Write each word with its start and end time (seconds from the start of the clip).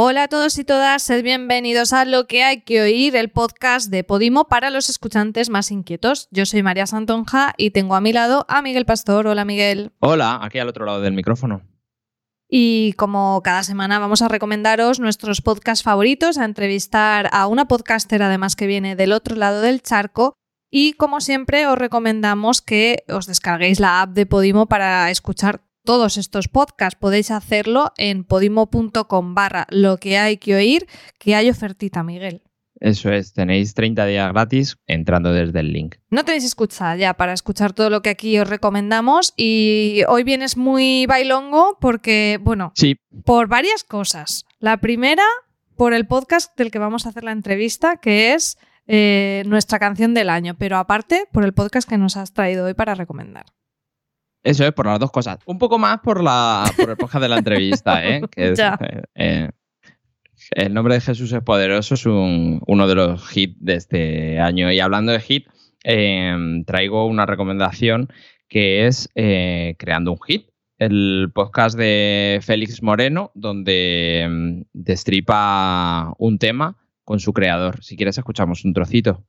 Hola 0.00 0.22
a 0.22 0.28
todos 0.28 0.56
y 0.58 0.62
todas, 0.62 1.02
sed 1.02 1.24
bienvenidos 1.24 1.92
a 1.92 2.04
Lo 2.04 2.28
que 2.28 2.44
hay 2.44 2.60
que 2.60 2.80
oír, 2.80 3.16
el 3.16 3.30
podcast 3.30 3.90
de 3.90 4.04
Podimo 4.04 4.46
para 4.46 4.70
los 4.70 4.88
escuchantes 4.88 5.50
más 5.50 5.72
inquietos. 5.72 6.28
Yo 6.30 6.46
soy 6.46 6.62
María 6.62 6.86
Santonja 6.86 7.52
y 7.56 7.72
tengo 7.72 7.96
a 7.96 8.00
mi 8.00 8.12
lado 8.12 8.46
a 8.48 8.62
Miguel 8.62 8.86
Pastor. 8.86 9.26
Hola 9.26 9.44
Miguel. 9.44 9.90
Hola, 9.98 10.38
aquí 10.40 10.60
al 10.60 10.68
otro 10.68 10.84
lado 10.86 11.00
del 11.00 11.14
micrófono. 11.14 11.62
Y 12.48 12.92
como 12.92 13.42
cada 13.42 13.64
semana 13.64 13.98
vamos 13.98 14.22
a 14.22 14.28
recomendaros 14.28 15.00
nuestros 15.00 15.40
podcasts 15.40 15.82
favoritos, 15.82 16.38
a 16.38 16.44
entrevistar 16.44 17.28
a 17.32 17.48
una 17.48 17.66
podcaster 17.66 18.22
además 18.22 18.54
que 18.54 18.68
viene 18.68 18.94
del 18.94 19.12
otro 19.12 19.34
lado 19.34 19.62
del 19.62 19.82
charco. 19.82 20.34
Y 20.70 20.92
como 20.92 21.20
siempre 21.20 21.66
os 21.66 21.76
recomendamos 21.76 22.62
que 22.62 23.02
os 23.08 23.26
descarguéis 23.26 23.80
la 23.80 24.02
app 24.02 24.10
de 24.10 24.26
Podimo 24.26 24.66
para 24.66 25.10
escuchar 25.10 25.62
todos 25.88 26.18
estos 26.18 26.48
podcasts. 26.48 26.98
Podéis 27.00 27.30
hacerlo 27.30 27.94
en 27.96 28.22
podimo.com 28.22 29.34
barra 29.34 29.66
lo 29.70 29.96
que 29.96 30.18
hay 30.18 30.36
que 30.36 30.54
oír, 30.54 30.86
que 31.18 31.34
hay 31.34 31.48
ofertita, 31.48 32.02
Miguel. 32.02 32.42
Eso 32.78 33.10
es, 33.10 33.32
tenéis 33.32 33.72
30 33.72 34.04
días 34.04 34.30
gratis 34.30 34.76
entrando 34.86 35.32
desde 35.32 35.60
el 35.60 35.72
link. 35.72 35.94
No 36.10 36.26
tenéis 36.26 36.44
escucha 36.44 36.94
ya 36.94 37.14
para 37.14 37.32
escuchar 37.32 37.72
todo 37.72 37.88
lo 37.88 38.02
que 38.02 38.10
aquí 38.10 38.38
os 38.38 38.46
recomendamos 38.46 39.32
y 39.34 40.02
hoy 40.08 40.24
vienes 40.24 40.58
muy 40.58 41.06
bailongo 41.06 41.78
porque, 41.80 42.38
bueno, 42.42 42.72
sí. 42.74 42.96
por 43.24 43.48
varias 43.48 43.82
cosas. 43.82 44.44
La 44.58 44.76
primera, 44.82 45.24
por 45.74 45.94
el 45.94 46.06
podcast 46.06 46.54
del 46.58 46.70
que 46.70 46.78
vamos 46.78 47.06
a 47.06 47.08
hacer 47.08 47.24
la 47.24 47.32
entrevista, 47.32 47.96
que 47.96 48.34
es 48.34 48.58
eh, 48.88 49.42
nuestra 49.46 49.78
canción 49.78 50.12
del 50.12 50.28
año, 50.28 50.54
pero 50.58 50.76
aparte 50.76 51.24
por 51.32 51.44
el 51.44 51.54
podcast 51.54 51.88
que 51.88 51.96
nos 51.96 52.18
has 52.18 52.34
traído 52.34 52.66
hoy 52.66 52.74
para 52.74 52.94
recomendar. 52.94 53.46
Eso 54.42 54.64
es, 54.64 54.72
por 54.72 54.86
las 54.86 54.98
dos 54.98 55.10
cosas. 55.10 55.38
Un 55.46 55.58
poco 55.58 55.78
más 55.78 55.98
por, 56.00 56.22
la, 56.22 56.64
por 56.76 56.90
el 56.90 56.96
podcast 56.96 57.22
de 57.22 57.28
la 57.28 57.38
entrevista, 57.38 58.06
¿eh? 58.06 58.22
Que 58.30 58.50
es, 58.52 58.58
Ya. 58.58 58.78
eh, 58.80 59.02
eh, 59.14 59.50
el 60.52 60.72
nombre 60.72 60.94
de 60.94 61.00
Jesús 61.00 61.32
es 61.32 61.42
poderoso 61.42 61.94
es 61.94 62.06
un- 62.06 62.62
uno 62.66 62.86
de 62.88 62.94
los 62.94 63.36
hits 63.36 63.56
de 63.60 63.74
este 63.74 64.40
año. 64.40 64.70
Y 64.72 64.80
hablando 64.80 65.12
de 65.12 65.20
hit, 65.20 65.46
eh, 65.84 66.36
traigo 66.66 67.06
una 67.06 67.26
recomendación 67.26 68.08
que 68.48 68.86
es 68.86 69.10
eh, 69.14 69.74
Creando 69.78 70.12
un 70.12 70.18
Hit, 70.26 70.48
el 70.78 71.30
podcast 71.34 71.76
de 71.76 72.38
Félix 72.42 72.82
Moreno, 72.82 73.30
donde 73.34 74.26
mm, 74.30 74.62
destripa 74.72 76.14
un 76.18 76.38
tema 76.38 76.76
con 77.04 77.20
su 77.20 77.32
creador. 77.32 77.82
Si 77.82 77.96
quieres, 77.96 78.16
escuchamos 78.18 78.64
un 78.64 78.72
trocito. 78.72 79.24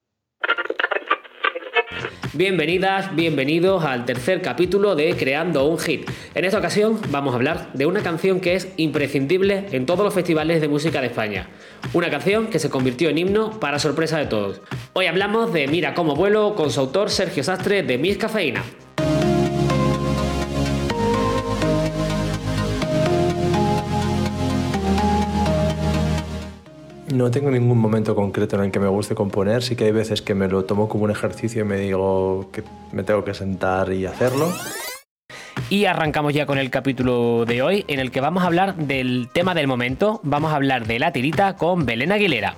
Bienvenidas, 2.34 3.16
bienvenidos 3.16 3.84
al 3.84 4.06
tercer 4.06 4.44
capítulo 4.44 4.96
de 4.96 5.16
Creando 5.16 5.66
un 5.66 5.80
Hit. 5.80 6.08
En 6.36 6.46
esta 6.46 6.60
ocasión 6.60 7.00
vamos 7.10 7.34
a 7.34 7.38
hablar 7.38 7.74
de 7.74 7.88
una 7.88 8.04
canción 8.04 8.40
que 8.40 8.54
es 8.54 8.72
imprescindible 8.78 9.66
en 9.72 9.88
todos 9.88 10.06
los 10.06 10.14
festivales 10.14 10.62
de 10.62 10.68
música 10.68 11.02
de 11.02 11.08
España. 11.08 11.50
Una 11.92 12.12
canción 12.12 12.46
que 12.46 12.60
se 12.60 12.70
convirtió 12.70 13.10
en 13.10 13.18
himno 13.18 13.60
para 13.60 13.80
sorpresa 13.80 14.20
de 14.20 14.28
todos. 14.28 14.62
Hoy 14.94 15.08
hablamos 15.08 15.52
de 15.54 15.68
Mira 15.68 15.96
cómo 15.96 16.16
vuelo 16.16 16.54
con 16.54 16.70
su 16.70 16.80
autor 16.80 17.10
Sergio 17.10 17.44
Sastre 17.44 17.82
de 17.82 17.98
Mis 17.98 18.20
Cafeína. 18.20 18.64
No 27.14 27.32
tengo 27.32 27.50
ningún 27.50 27.80
momento 27.80 28.16
concreto 28.16 28.56
en 28.58 28.66
el 28.66 28.72
que 28.72 28.80
me 28.80 28.88
guste 28.88 29.16
componer, 29.16 29.64
sí 29.64 29.76
que 29.76 29.86
hay 29.86 29.92
veces 29.92 30.22
que 30.22 30.36
me 30.36 30.48
lo 30.48 30.66
tomo 30.66 30.88
como 30.88 31.06
un 31.06 31.12
ejercicio 31.12 31.62
y 31.62 31.66
me 31.66 31.78
digo 31.78 32.50
que 32.52 32.64
me 32.92 33.04
tengo 33.04 33.24
que 33.24 33.34
sentar 33.34 33.92
y 33.92 34.06
hacerlo. 34.06 34.54
Y 35.70 35.86
arrancamos 35.86 36.34
ya 36.34 36.46
con 36.46 36.58
el 36.58 36.70
capítulo 36.70 37.46
de 37.46 37.62
hoy 37.62 37.86
en 37.88 38.00
el 38.00 38.12
que 38.12 38.22
vamos 38.22 38.44
a 38.44 38.48
hablar 38.48 38.76
del 38.76 39.30
tema 39.34 39.54
del 39.56 39.68
momento. 39.68 40.20
Vamos 40.24 40.52
a 40.52 40.56
hablar 40.56 40.86
de 40.86 41.00
la 41.00 41.12
tirita 41.12 41.56
con 41.56 41.86
Belén 41.86 42.12
Aguilera. 42.12 42.56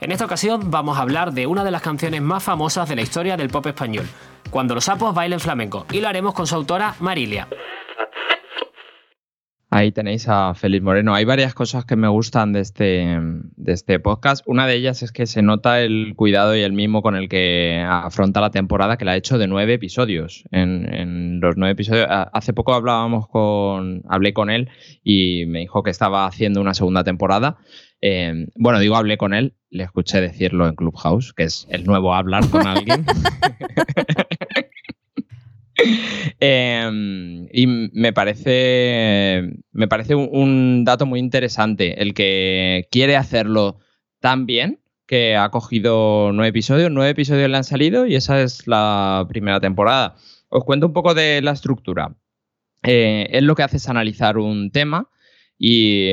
En 0.00 0.10
esta 0.10 0.24
ocasión 0.24 0.70
vamos 0.70 0.98
a 0.98 1.02
hablar 1.02 1.32
de 1.32 1.46
una 1.46 1.62
de 1.62 1.70
las 1.70 1.80
canciones 1.80 2.20
más 2.20 2.42
famosas 2.42 2.88
de 2.88 2.96
la 2.96 3.02
historia 3.02 3.36
del 3.36 3.50
pop 3.50 3.66
español, 3.66 4.06
Cuando 4.50 4.74
los 4.74 4.84
sapos 4.84 5.14
bailen 5.14 5.40
flamenco, 5.40 5.86
y 5.92 6.00
lo 6.00 6.08
haremos 6.08 6.34
con 6.34 6.46
su 6.46 6.54
autora 6.54 6.94
Marilia. 6.98 7.46
Ahí 9.74 9.90
tenéis 9.90 10.28
a 10.28 10.52
Félix 10.52 10.84
Moreno. 10.84 11.14
Hay 11.14 11.24
varias 11.24 11.54
cosas 11.54 11.86
que 11.86 11.96
me 11.96 12.06
gustan 12.06 12.52
de 12.52 12.60
este, 12.60 13.18
de 13.56 13.72
este 13.72 13.98
podcast. 14.00 14.44
Una 14.46 14.66
de 14.66 14.74
ellas 14.74 15.02
es 15.02 15.12
que 15.12 15.24
se 15.24 15.40
nota 15.40 15.80
el 15.80 16.12
cuidado 16.14 16.54
y 16.54 16.60
el 16.60 16.74
mimo 16.74 17.00
con 17.00 17.16
el 17.16 17.30
que 17.30 17.82
afronta 17.88 18.42
la 18.42 18.50
temporada, 18.50 18.98
que 18.98 19.06
la 19.06 19.12
ha 19.12 19.16
hecho 19.16 19.38
de 19.38 19.46
nueve 19.46 19.72
episodios. 19.72 20.44
En, 20.50 21.40
los 21.40 21.56
nueve 21.56 21.72
episodios. 21.72 22.06
Hace 22.10 22.52
poco 22.52 22.74
hablábamos 22.74 23.28
con. 23.28 24.02
hablé 24.10 24.34
con 24.34 24.50
él 24.50 24.68
y 25.02 25.46
me 25.46 25.60
dijo 25.60 25.82
que 25.82 25.90
estaba 25.90 26.26
haciendo 26.26 26.60
una 26.60 26.74
segunda 26.74 27.02
temporada. 27.02 27.56
Eh, 28.02 28.48
bueno, 28.56 28.78
digo, 28.78 28.96
hablé 28.96 29.16
con 29.16 29.32
él, 29.32 29.54
le 29.70 29.84
escuché 29.84 30.20
decirlo 30.20 30.68
en 30.68 30.74
Clubhouse, 30.74 31.32
que 31.32 31.44
es 31.44 31.66
el 31.70 31.84
nuevo 31.84 32.14
hablar 32.14 32.46
con 32.50 32.66
alguien. 32.66 33.06
Eh, 36.44 37.48
y 37.52 37.66
me 37.66 38.12
parece, 38.12 39.42
me 39.70 39.86
parece 39.86 40.14
un, 40.14 40.84
dato 40.84 41.06
muy 41.06 41.20
interesante 41.20 42.02
el 42.02 42.14
que 42.14 42.88
quiere 42.90 43.16
hacerlo 43.16 43.78
tan 44.20 44.46
bien 44.46 44.80
que 45.06 45.36
ha 45.36 45.50
cogido 45.50 46.32
nueve 46.32 46.48
episodios, 46.48 46.90
nueve 46.90 47.10
episodios 47.10 47.48
le 47.48 47.56
han 47.56 47.64
salido 47.64 48.06
y 48.06 48.16
esa 48.16 48.40
es 48.40 48.66
la 48.66 49.26
primera 49.28 49.60
temporada. 49.60 50.16
Os 50.48 50.64
cuento 50.64 50.86
un 50.86 50.92
poco 50.92 51.14
de 51.14 51.42
la 51.42 51.52
estructura. 51.52 52.16
Eh, 52.82 53.38
lo 53.42 53.54
que 53.54 53.62
hace 53.62 53.76
es 53.76 53.88
analizar 53.88 54.38
un 54.38 54.70
tema 54.70 55.08
y 55.64 56.08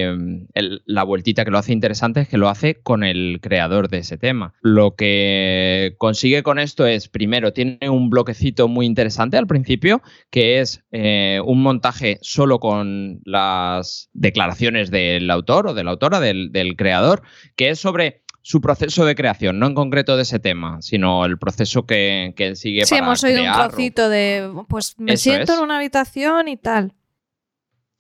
el- 0.54 0.84
la 0.86 1.02
vueltita 1.04 1.44
que 1.44 1.50
lo 1.50 1.58
hace 1.58 1.74
interesante 1.74 2.22
es 2.22 2.28
que 2.28 2.38
lo 2.38 2.50
hace 2.50 2.76
con 2.76 3.04
el 3.04 3.40
creador 3.42 3.90
de 3.90 3.98
ese 3.98 4.16
tema. 4.20 4.54
Lo 4.62 4.94
que 4.96 5.96
consigue 5.98 6.44
con 6.44 6.60
esto 6.60 6.86
es, 6.86 7.08
primero, 7.08 7.52
tiene 7.52 7.90
un 7.90 8.12
bloquecito 8.12 8.68
muy 8.68 8.86
interesante 8.86 9.38
al 9.38 9.48
principio, 9.48 10.04
que 10.30 10.60
es 10.60 10.84
eh, 10.92 11.42
un 11.44 11.64
montaje 11.64 12.20
solo 12.22 12.60
con 12.60 13.22
las 13.26 14.10
declaraciones 14.14 14.92
del 14.92 15.32
autor 15.32 15.66
o 15.68 15.74
de 15.74 15.84
la 15.84 15.92
autora, 15.92 16.20
del, 16.20 16.52
del 16.52 16.76
creador, 16.76 17.24
que 17.56 17.70
es 17.70 17.80
sobre 17.80 18.22
su 18.44 18.62
proceso 18.62 19.04
de 19.06 19.16
creación, 19.16 19.58
no 19.58 19.66
en 19.66 19.74
concreto 19.74 20.16
de 20.16 20.22
ese 20.24 20.38
tema, 20.40 20.81
sino 20.81 21.26
el 21.26 21.40
proceso 21.40 21.88
que, 21.88 22.34
que 22.36 22.48
él 22.48 22.56
sigue 22.56 22.86
Sí, 22.86 22.96
para 22.96 23.06
hemos 23.08 23.24
oído 23.24 23.38
un 23.40 23.46
crear 23.48 23.68
trocito 23.70 24.10
de, 24.10 24.50
pues 24.70 24.96
me 25.00 25.14
Eso 25.14 25.24
siento 25.24 25.54
es. 25.54 25.58
en 25.58 25.64
una 25.64 25.78
habitación 25.78 26.48
y 26.48 26.56
tal. 26.58 26.94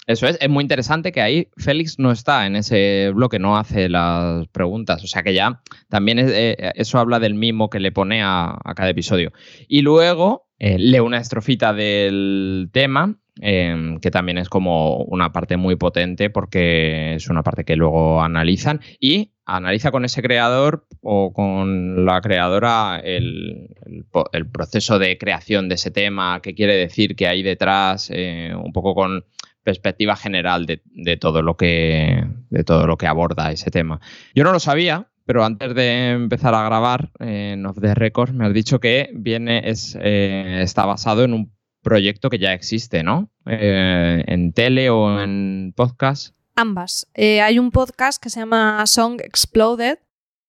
Eso 0.09 0.25
es, 0.25 0.39
es 0.41 0.49
muy 0.49 0.63
interesante 0.63 1.11
que 1.11 1.21
ahí 1.21 1.49
Félix 1.55 1.99
no 1.99 2.11
está 2.11 2.47
en 2.47 2.55
ese 2.55 3.11
bloque, 3.13 3.37
no 3.37 3.57
hace 3.57 3.89
las 3.89 4.47
preguntas. 4.47 5.03
O 5.03 5.07
sea 5.07 5.21
que 5.21 5.35
ya 5.35 5.61
también 5.87 6.17
eh, 6.19 6.71
eso 6.73 6.97
habla 6.97 7.19
del 7.19 7.35
mimo 7.35 7.69
que 7.69 7.79
le 7.79 7.91
pone 7.91 8.23
a, 8.23 8.57
cada 8.75 8.89
episodio. 8.89 9.31
Y 9.67 9.83
luego 9.83 10.47
eh, 10.57 10.79
lee 10.79 10.99
una 10.99 11.19
estrofita 11.19 11.73
del 11.73 12.71
tema, 12.73 13.19
eh, 13.39 13.97
que 14.01 14.09
también 14.09 14.39
es 14.39 14.49
como 14.49 14.97
una 15.03 15.31
parte 15.31 15.57
muy 15.57 15.75
potente 15.75 16.31
porque 16.31 17.13
es 17.13 17.29
una 17.29 17.43
parte 17.43 17.63
que 17.63 17.75
luego 17.75 18.23
analizan 18.23 18.81
y 18.99 19.33
analiza 19.45 19.91
con 19.91 20.05
ese 20.05 20.23
creador 20.23 20.87
o 21.01 21.33
con 21.33 22.03
la 22.03 22.19
creadora 22.21 22.99
el, 23.03 23.75
el 23.85 24.05
el 24.33 24.47
proceso 24.49 24.97
de 24.97 25.19
creación 25.19 25.69
de 25.69 25.75
ese 25.75 25.91
tema, 25.91 26.39
qué 26.41 26.55
quiere 26.55 26.75
decir 26.75 27.15
que 27.15 27.27
hay 27.27 27.43
detrás, 27.43 28.09
eh, 28.11 28.53
un 28.55 28.73
poco 28.73 28.95
con 28.95 29.23
perspectiva 29.63 30.15
general 30.15 30.65
de, 30.65 30.81
de 30.85 31.17
todo 31.17 31.41
lo 31.41 31.57
que 31.57 32.25
de 32.49 32.63
todo 32.63 32.87
lo 32.87 32.97
que 32.97 33.07
aborda 33.07 33.51
ese 33.51 33.71
tema. 33.71 33.99
Yo 34.33 34.43
no 34.43 34.51
lo 34.51 34.59
sabía, 34.59 35.09
pero 35.25 35.45
antes 35.45 35.75
de 35.75 36.09
empezar 36.09 36.55
a 36.55 36.63
grabar 36.63 37.11
en 37.19 37.65
Off 37.65 37.79
the 37.79 37.93
Records 37.93 38.33
me 38.33 38.47
has 38.47 38.53
dicho 38.53 38.79
que 38.79 39.11
viene 39.13 39.69
es 39.69 39.97
eh, 40.01 40.61
está 40.61 40.85
basado 40.85 41.23
en 41.23 41.33
un 41.33 41.53
proyecto 41.81 42.29
que 42.29 42.39
ya 42.39 42.53
existe, 42.53 43.03
¿no? 43.03 43.31
Eh, 43.45 44.23
en 44.27 44.53
tele 44.53 44.89
o 44.89 45.21
en 45.21 45.73
podcast. 45.75 46.35
Ambas. 46.55 47.07
Eh, 47.13 47.41
hay 47.41 47.57
un 47.59 47.71
podcast 47.71 48.21
que 48.21 48.29
se 48.29 48.39
llama 48.39 48.85
Song 48.85 49.21
Exploded 49.21 49.99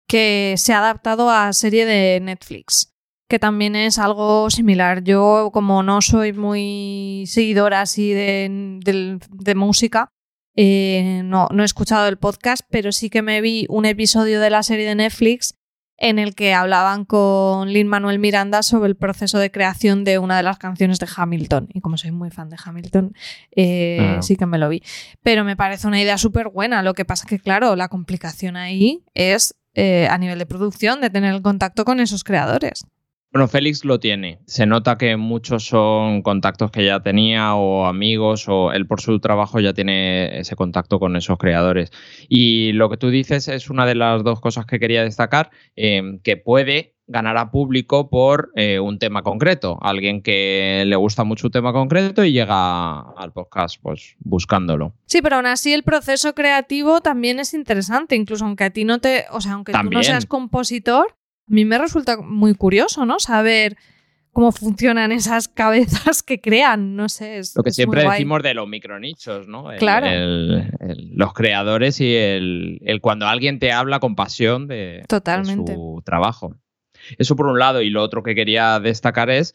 que 0.06 0.54
se 0.56 0.72
ha 0.72 0.78
adaptado 0.78 1.30
a 1.30 1.52
serie 1.52 1.86
de 1.86 2.18
Netflix, 2.20 2.89
que 3.30 3.38
también 3.38 3.76
es 3.76 3.98
algo 3.98 4.50
similar. 4.50 5.04
Yo, 5.04 5.50
como 5.52 5.84
no 5.84 6.02
soy 6.02 6.32
muy 6.32 7.24
seguidora 7.28 7.80
así 7.80 8.12
de, 8.12 9.54
música, 9.54 10.10
eh, 10.56 11.22
no, 11.24 11.48
no 11.52 11.62
he 11.62 11.64
escuchado 11.64 12.08
el 12.08 12.18
podcast, 12.18 12.62
pero 12.68 12.90
sí 12.90 13.08
que 13.08 13.22
me 13.22 13.40
vi 13.40 13.66
un 13.68 13.86
episodio 13.86 14.40
de 14.40 14.50
la 14.50 14.64
serie 14.64 14.84
de 14.84 14.96
Netflix 14.96 15.54
en 15.96 16.18
el 16.18 16.34
que 16.34 16.54
hablaban 16.54 17.04
con 17.04 17.72
Lin 17.72 17.86
Manuel 17.86 18.18
Miranda 18.18 18.64
sobre 18.64 18.88
el 18.88 18.96
proceso 18.96 19.38
de 19.38 19.52
creación 19.52 20.02
de 20.02 20.18
una 20.18 20.36
de 20.36 20.42
las 20.42 20.58
canciones 20.58 20.98
de 20.98 21.06
Hamilton. 21.14 21.68
Y 21.72 21.80
como 21.82 21.98
soy 21.98 22.10
muy 22.10 22.30
fan 22.30 22.50
de 22.50 22.56
Hamilton, 22.62 23.14
eh, 23.54 24.16
Ah. 24.16 24.22
sí 24.22 24.34
que 24.34 24.46
me 24.46 24.58
lo 24.58 24.68
vi. 24.68 24.82
Pero 25.22 25.44
me 25.44 25.56
parece 25.56 25.86
una 25.86 26.00
idea 26.00 26.18
súper 26.18 26.48
buena. 26.48 26.82
Lo 26.82 26.94
que 26.94 27.04
pasa 27.04 27.28
que, 27.28 27.38
claro, 27.38 27.76
la 27.76 27.88
complicación 27.88 28.56
ahí 28.56 29.04
es 29.14 29.54
eh, 29.74 30.08
a 30.10 30.18
nivel 30.18 30.38
de 30.40 30.46
producción 30.46 31.00
de 31.00 31.10
tener 31.10 31.32
el 31.32 31.42
contacto 31.42 31.84
con 31.84 32.00
esos 32.00 32.24
creadores. 32.24 32.86
Bueno, 33.32 33.46
Félix 33.46 33.84
lo 33.84 34.00
tiene. 34.00 34.40
Se 34.46 34.66
nota 34.66 34.98
que 34.98 35.16
muchos 35.16 35.64
son 35.64 36.22
contactos 36.22 36.72
que 36.72 36.84
ya 36.84 37.00
tenía 37.00 37.54
o 37.54 37.86
amigos 37.86 38.46
o 38.48 38.72
él 38.72 38.88
por 38.88 39.00
su 39.00 39.20
trabajo 39.20 39.60
ya 39.60 39.72
tiene 39.72 40.40
ese 40.40 40.56
contacto 40.56 40.98
con 40.98 41.14
esos 41.14 41.38
creadores. 41.38 41.92
Y 42.28 42.72
lo 42.72 42.90
que 42.90 42.96
tú 42.96 43.08
dices 43.10 43.46
es 43.46 43.70
una 43.70 43.86
de 43.86 43.94
las 43.94 44.24
dos 44.24 44.40
cosas 44.40 44.66
que 44.66 44.80
quería 44.80 45.04
destacar, 45.04 45.50
eh, 45.76 46.18
que 46.24 46.38
puede 46.38 46.96
ganar 47.06 47.36
a 47.36 47.52
público 47.52 48.08
por 48.08 48.50
eh, 48.56 48.80
un 48.80 48.98
tema 48.98 49.22
concreto. 49.22 49.78
Alguien 49.80 50.22
que 50.22 50.82
le 50.86 50.96
gusta 50.96 51.22
mucho 51.22 51.48
un 51.48 51.52
tema 51.52 51.72
concreto 51.72 52.24
y 52.24 52.32
llega 52.32 53.00
al 53.00 53.32
podcast 53.32 53.76
pues 53.80 54.16
buscándolo. 54.20 54.94
Sí, 55.06 55.22
pero 55.22 55.36
aún 55.36 55.46
así 55.46 55.72
el 55.72 55.84
proceso 55.84 56.34
creativo 56.34 57.00
también 57.00 57.38
es 57.38 57.54
interesante, 57.54 58.16
incluso 58.16 58.44
aunque 58.44 58.64
a 58.64 58.70
ti 58.70 58.84
no 58.84 59.00
te, 59.00 59.26
o 59.30 59.40
sea, 59.40 59.52
aunque 59.52 59.72
tú 59.72 59.90
no 59.90 60.02
seas 60.02 60.26
compositor, 60.26 61.16
a 61.50 61.52
mí 61.52 61.64
me 61.64 61.78
resulta 61.78 62.16
muy 62.16 62.54
curioso, 62.54 63.04
¿no? 63.04 63.18
Saber 63.18 63.76
cómo 64.32 64.52
funcionan 64.52 65.10
esas 65.10 65.48
cabezas 65.48 66.22
que 66.22 66.40
crean, 66.40 66.94
no 66.94 67.08
sé. 67.08 67.38
Es, 67.38 67.56
Lo 67.56 67.64
que 67.64 67.72
siempre 67.72 68.08
decimos 68.08 68.42
de 68.42 68.54
los 68.54 68.68
micronichos, 68.68 69.48
¿no? 69.48 69.64
claro. 69.78 70.06
los 70.78 71.32
creadores 71.32 72.00
y 72.00 72.14
el, 72.14 73.00
cuando 73.02 73.26
alguien 73.26 73.58
te 73.58 73.72
habla 73.72 73.98
con 73.98 74.14
pasión 74.14 74.68
de, 74.68 75.02
Totalmente. 75.08 75.72
de 75.72 75.76
su 75.76 76.02
trabajo. 76.04 76.54
Eso 77.18 77.34
por 77.34 77.46
un 77.46 77.58
lado. 77.58 77.82
Y 77.82 77.90
lo 77.90 78.02
otro 78.02 78.22
que 78.22 78.34
quería 78.34 78.78
destacar 78.78 79.30
es 79.30 79.54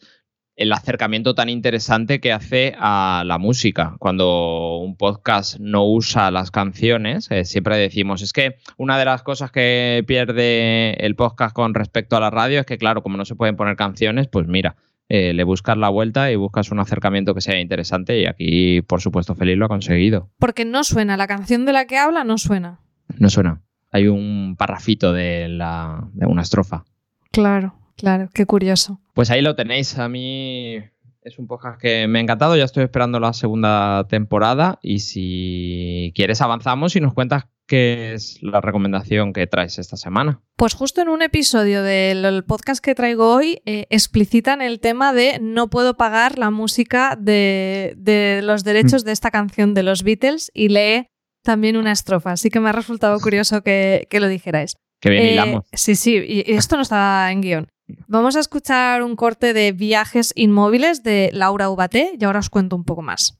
el 0.56 0.72
acercamiento 0.72 1.34
tan 1.34 1.48
interesante 1.48 2.18
que 2.18 2.32
hace 2.32 2.74
a 2.78 3.22
la 3.26 3.38
música. 3.38 3.94
Cuando 3.98 4.78
un 4.78 4.96
podcast 4.96 5.58
no 5.60 5.86
usa 5.86 6.30
las 6.30 6.50
canciones, 6.50 7.30
eh, 7.30 7.44
siempre 7.44 7.76
decimos, 7.76 8.22
es 8.22 8.32
que 8.32 8.56
una 8.78 8.98
de 8.98 9.04
las 9.04 9.22
cosas 9.22 9.50
que 9.52 10.02
pierde 10.06 10.94
el 11.04 11.14
podcast 11.14 11.54
con 11.54 11.74
respecto 11.74 12.16
a 12.16 12.20
la 12.20 12.30
radio 12.30 12.60
es 12.60 12.66
que, 12.66 12.78
claro, 12.78 13.02
como 13.02 13.18
no 13.18 13.26
se 13.26 13.34
pueden 13.34 13.56
poner 13.56 13.76
canciones, 13.76 14.28
pues 14.28 14.46
mira, 14.48 14.76
eh, 15.08 15.34
le 15.34 15.44
buscas 15.44 15.76
la 15.76 15.90
vuelta 15.90 16.32
y 16.32 16.36
buscas 16.36 16.72
un 16.72 16.80
acercamiento 16.80 17.34
que 17.34 17.42
sea 17.42 17.60
interesante 17.60 18.18
y 18.18 18.26
aquí, 18.26 18.80
por 18.82 19.00
supuesto, 19.02 19.34
Feliz 19.34 19.58
lo 19.58 19.66
ha 19.66 19.68
conseguido. 19.68 20.30
Porque 20.38 20.64
no 20.64 20.84
suena, 20.84 21.16
la 21.16 21.26
canción 21.26 21.66
de 21.66 21.72
la 21.72 21.86
que 21.86 21.98
habla 21.98 22.24
no 22.24 22.38
suena. 22.38 22.80
No 23.18 23.28
suena. 23.28 23.62
Hay 23.92 24.08
un 24.08 24.56
parrafito 24.58 25.12
de, 25.12 25.48
la, 25.48 26.08
de 26.12 26.26
una 26.26 26.42
estrofa. 26.42 26.84
Claro. 27.30 27.85
Claro, 27.96 28.28
qué 28.32 28.46
curioso. 28.46 29.00
Pues 29.14 29.30
ahí 29.30 29.42
lo 29.42 29.56
tenéis. 29.56 29.98
A 29.98 30.08
mí 30.08 30.76
es 31.22 31.38
un 31.38 31.46
podcast 31.46 31.80
que 31.80 32.06
me 32.06 32.18
ha 32.18 32.22
encantado. 32.22 32.56
Ya 32.56 32.64
estoy 32.64 32.84
esperando 32.84 33.18
la 33.20 33.32
segunda 33.32 34.06
temporada. 34.08 34.78
Y 34.82 35.00
si 35.00 36.12
quieres, 36.14 36.40
avanzamos 36.40 36.94
y 36.96 37.00
nos 37.00 37.14
cuentas 37.14 37.46
qué 37.66 38.14
es 38.14 38.38
la 38.42 38.60
recomendación 38.60 39.32
que 39.32 39.46
traes 39.46 39.78
esta 39.78 39.96
semana. 39.96 40.40
Pues 40.56 40.74
justo 40.74 41.02
en 41.02 41.08
un 41.08 41.22
episodio 41.22 41.82
del 41.82 42.44
podcast 42.44 42.82
que 42.82 42.94
traigo 42.94 43.34
hoy 43.34 43.60
eh, 43.66 43.86
explicitan 43.90 44.62
el 44.62 44.80
tema 44.80 45.12
de 45.12 45.38
no 45.40 45.68
puedo 45.68 45.96
pagar 45.96 46.38
la 46.38 46.50
música 46.50 47.16
de, 47.18 48.40
los 48.42 48.64
derechos 48.64 49.04
de 49.04 49.12
esta 49.12 49.30
canción 49.30 49.74
de 49.74 49.82
los 49.82 50.02
Beatles 50.02 50.50
y 50.54 50.68
lee 50.68 51.08
también 51.42 51.76
una 51.76 51.92
estrofa. 51.92 52.32
Así 52.32 52.50
que 52.50 52.60
me 52.60 52.68
ha 52.68 52.72
resultado 52.72 53.18
curioso 53.20 53.62
que, 53.62 54.06
lo 54.12 54.28
dijerais. 54.28 54.76
Que 55.00 55.10
bien 55.10 55.26
hilamos. 55.26 55.64
Eh, 55.72 55.76
sí, 55.76 55.96
sí, 55.96 56.22
y 56.26 56.52
esto 56.52 56.76
no 56.76 56.82
estaba 56.82 57.30
en 57.30 57.40
guion. 57.40 57.68
Vamos 58.08 58.36
a 58.36 58.40
escuchar 58.40 59.02
un 59.02 59.14
corte 59.14 59.52
de 59.52 59.72
Viajes 59.72 60.32
Inmóviles 60.34 61.02
de 61.02 61.30
Laura 61.32 61.70
Ubaté 61.70 62.16
y 62.18 62.24
ahora 62.24 62.40
os 62.40 62.50
cuento 62.50 62.74
un 62.74 62.84
poco 62.84 63.02
más. 63.02 63.38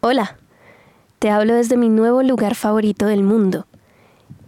Hola, 0.00 0.36
te 1.20 1.30
hablo 1.30 1.54
desde 1.54 1.76
mi 1.76 1.88
nuevo 1.88 2.22
lugar 2.24 2.56
favorito 2.56 3.06
del 3.06 3.22
mundo. 3.22 3.66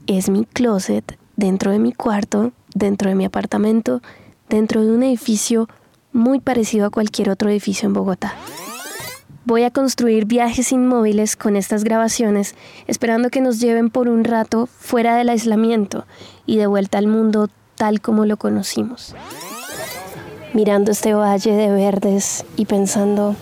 Es 0.09 0.29
mi 0.29 0.45
closet 0.45 1.17
dentro 1.37 1.71
de 1.71 1.79
mi 1.79 1.93
cuarto, 1.93 2.53
dentro 2.75 3.09
de 3.09 3.15
mi 3.15 3.25
apartamento, 3.25 4.03
dentro 4.49 4.83
de 4.83 4.91
un 4.91 5.05
edificio 5.05 5.69
muy 6.13 6.41
parecido 6.41 6.87
a 6.87 6.91
cualquier 6.91 7.31
otro 7.31 7.51
edificio 7.51 7.87
en 7.87 7.93
Bogotá. 7.93 8.35
Voy 9.47 9.65
a 9.65 9.71
construir 9.71 10.25
viajes 10.25 10.73
inmóviles 10.73 11.37
con 11.37 11.57
estas 11.57 11.85
grabaciones, 11.85 12.55
esperando 12.87 13.29
que 13.29 13.43
nos 13.43 13.61
lleven 13.61 13.91
por 13.91 14.09
un 14.09 14.25
rato 14.25 14.67
fuera 14.67 15.17
del 15.17 15.29
aislamiento 15.29 16.07
y 16.47 16.57
de 16.57 16.67
vuelta 16.67 16.97
al 16.97 17.09
mundo 17.09 17.51
tal 17.75 18.01
como 18.01 18.25
lo 18.25 18.39
conocimos. 18.39 19.15
Mirando 20.55 20.93
este 20.93 21.13
valle 21.13 21.53
de 21.53 21.71
verdes 21.71 22.47
y 22.57 22.65
pensando 22.65 23.37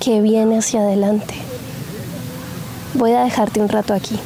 que 0.00 0.22
viene 0.22 0.58
hacia 0.58 0.80
adelante. 0.80 1.34
Voy 2.94 3.12
a 3.12 3.24
dejarte 3.24 3.60
un 3.60 3.68
rato 3.68 3.92
aquí. 3.92 4.18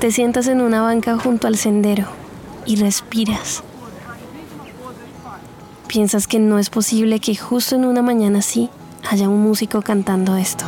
Te 0.00 0.10
sientas 0.10 0.46
en 0.48 0.60
una 0.60 0.82
banca 0.82 1.18
junto 1.18 1.46
al 1.46 1.56
sendero 1.56 2.06
y 2.66 2.76
respiras. 2.76 3.62
Piensas 5.86 6.26
que 6.26 6.38
no 6.38 6.58
es 6.58 6.70
posible 6.70 7.20
que 7.20 7.36
justo 7.36 7.76
en 7.76 7.84
una 7.84 8.02
mañana 8.02 8.40
así 8.40 8.68
haya 9.08 9.28
un 9.28 9.42
músico 9.42 9.82
cantando 9.82 10.36
esto. 10.36 10.64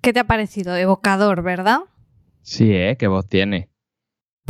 ¿Qué 0.00 0.12
te 0.12 0.20
ha 0.20 0.24
parecido? 0.24 0.76
Evocador, 0.76 1.42
¿verdad? 1.42 1.80
Sí, 2.42 2.72
¿eh? 2.72 2.96
¿Qué 2.98 3.06
voz 3.06 3.28
tiene? 3.28 3.69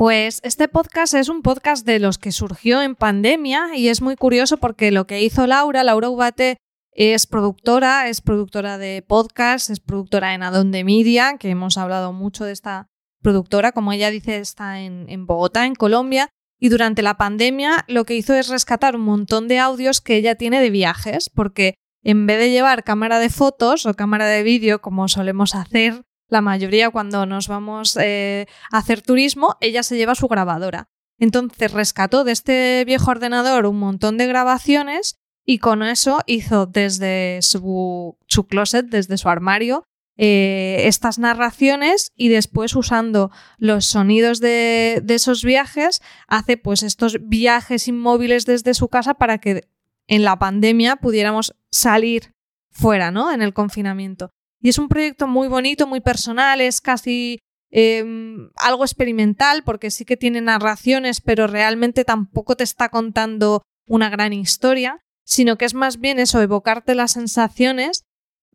Pues 0.01 0.41
este 0.45 0.67
podcast 0.67 1.13
es 1.13 1.29
un 1.29 1.43
podcast 1.43 1.85
de 1.85 1.99
los 1.99 2.17
que 2.17 2.33
surgió 2.33 2.81
en 2.81 2.95
pandemia 2.95 3.77
y 3.77 3.89
es 3.89 4.01
muy 4.01 4.17
curioso 4.17 4.57
porque 4.57 4.93
lo 4.93 5.07
que 5.07 5.23
hizo 5.23 5.47
Laura, 5.47 5.85
Laura 5.85 6.09
Ubate, 6.09 6.57
es 6.93 7.27
productora, 7.27 8.09
es 8.09 8.23
productora 8.23 8.79
de 8.79 9.05
podcast, 9.07 9.69
es 9.69 9.79
productora 9.79 10.33
en 10.33 10.43
Adonde 10.43 10.85
Media, 10.85 11.37
que 11.39 11.51
hemos 11.51 11.77
hablado 11.77 12.15
mucho 12.15 12.47
de 12.47 12.53
esta 12.53 12.87
productora, 13.21 13.73
como 13.73 13.93
ella 13.93 14.11
dice, 14.11 14.39
está 14.39 14.81
en, 14.81 15.05
en 15.11 15.27
Bogotá, 15.27 15.67
en 15.67 15.75
Colombia, 15.75 16.31
y 16.59 16.71
durante 16.71 17.03
la 17.03 17.19
pandemia 17.19 17.85
lo 17.87 18.07
que 18.07 18.17
hizo 18.17 18.33
es 18.33 18.49
rescatar 18.49 18.97
un 18.97 19.03
montón 19.03 19.49
de 19.49 19.59
audios 19.59 20.01
que 20.01 20.17
ella 20.17 20.35
tiene 20.35 20.63
de 20.63 20.71
viajes, 20.71 21.29
porque 21.29 21.75
en 22.03 22.27
vez 22.27 22.39
de 22.39 22.51
llevar 22.51 22.85
cámara 22.85 23.19
de 23.19 23.29
fotos 23.29 23.85
o 23.85 23.93
cámara 23.93 24.29
de 24.29 24.45
vídeo, 24.45 24.81
como 24.81 25.09
solemos 25.09 25.55
hacer 25.55 26.07
la 26.31 26.41
mayoría 26.41 26.91
cuando 26.91 27.27
nos 27.27 27.49
vamos 27.49 27.97
eh, 28.01 28.47
a 28.71 28.79
hacer 28.79 29.03
turismo, 29.03 29.57
ella 29.61 29.83
se 29.83 29.97
lleva 29.97 30.15
su 30.15 30.29
grabadora. 30.29 30.89
Entonces 31.19 31.73
rescató 31.73 32.25
de 32.25 32.33
este 32.33 32.85
viejo 32.87 33.11
ordenador 33.11 33.67
un 33.67 33.79
montón 33.79 34.17
de 34.17 34.27
grabaciones 34.27 35.17
y 35.45 35.59
con 35.59 35.83
eso 35.83 36.21
hizo 36.27 36.67
desde 36.67 37.41
su, 37.43 38.17
closet, 38.49 38.87
desde 38.87 39.19
su 39.19 39.29
armario, 39.29 39.85
eh, 40.17 40.83
estas 40.85 41.19
narraciones 41.19 42.13
y 42.15 42.29
después 42.29 42.75
usando 42.75 43.31
los 43.59 43.87
sonidos 43.87 44.41
de, 44.41 45.01
de, 45.03 45.15
esos 45.15 45.45
viajes 45.45 46.03
hace 46.27 46.57
pues 46.57 46.83
estos 46.83 47.17
viajes 47.27 47.89
inmóviles 47.89 48.45
desde 48.45 48.75
su 48.75 48.89
casa 48.89 49.15
para 49.15 49.39
que 49.39 49.65
en 50.09 50.25
la 50.25 50.39
pandemia 50.39 50.97
pudiéramos 50.97 51.55
salir 51.71 52.35
fuera, 52.71 53.11
¿no? 53.11 53.33
En 53.33 53.43
el 53.43 53.55
confinamiento. 53.55 54.31
Y 54.61 54.69
es 54.69 54.79
un 54.79 54.89
proyecto 54.89 55.27
muy 55.27 55.49
bonito, 55.49 55.87
muy 55.87 56.01
personal, 56.01 56.61
es 56.61 56.81
casi 56.81 57.41
em, 57.71 58.51
algo 58.57 58.85
experimental 58.85 59.63
porque 59.65 59.91
sí 59.91 60.05
que 60.05 60.17
tiene 60.17 60.41
narraciones, 60.41 61.21
pero 61.21 61.47
realmente 61.47 62.05
tampoco 62.05 62.57
te 62.57 62.65
está 62.65 62.91
contando 62.91 63.63
una 63.87 64.11
gran 64.11 64.33
historia, 64.33 65.01
sino 65.25 65.57
que 65.57 65.65
es 65.65 65.75
más 65.75 65.99
bien 65.99 66.19
eso, 66.19 66.41
evocarte 66.41 66.95
las 66.95 67.13
sensaciones. 67.13 68.05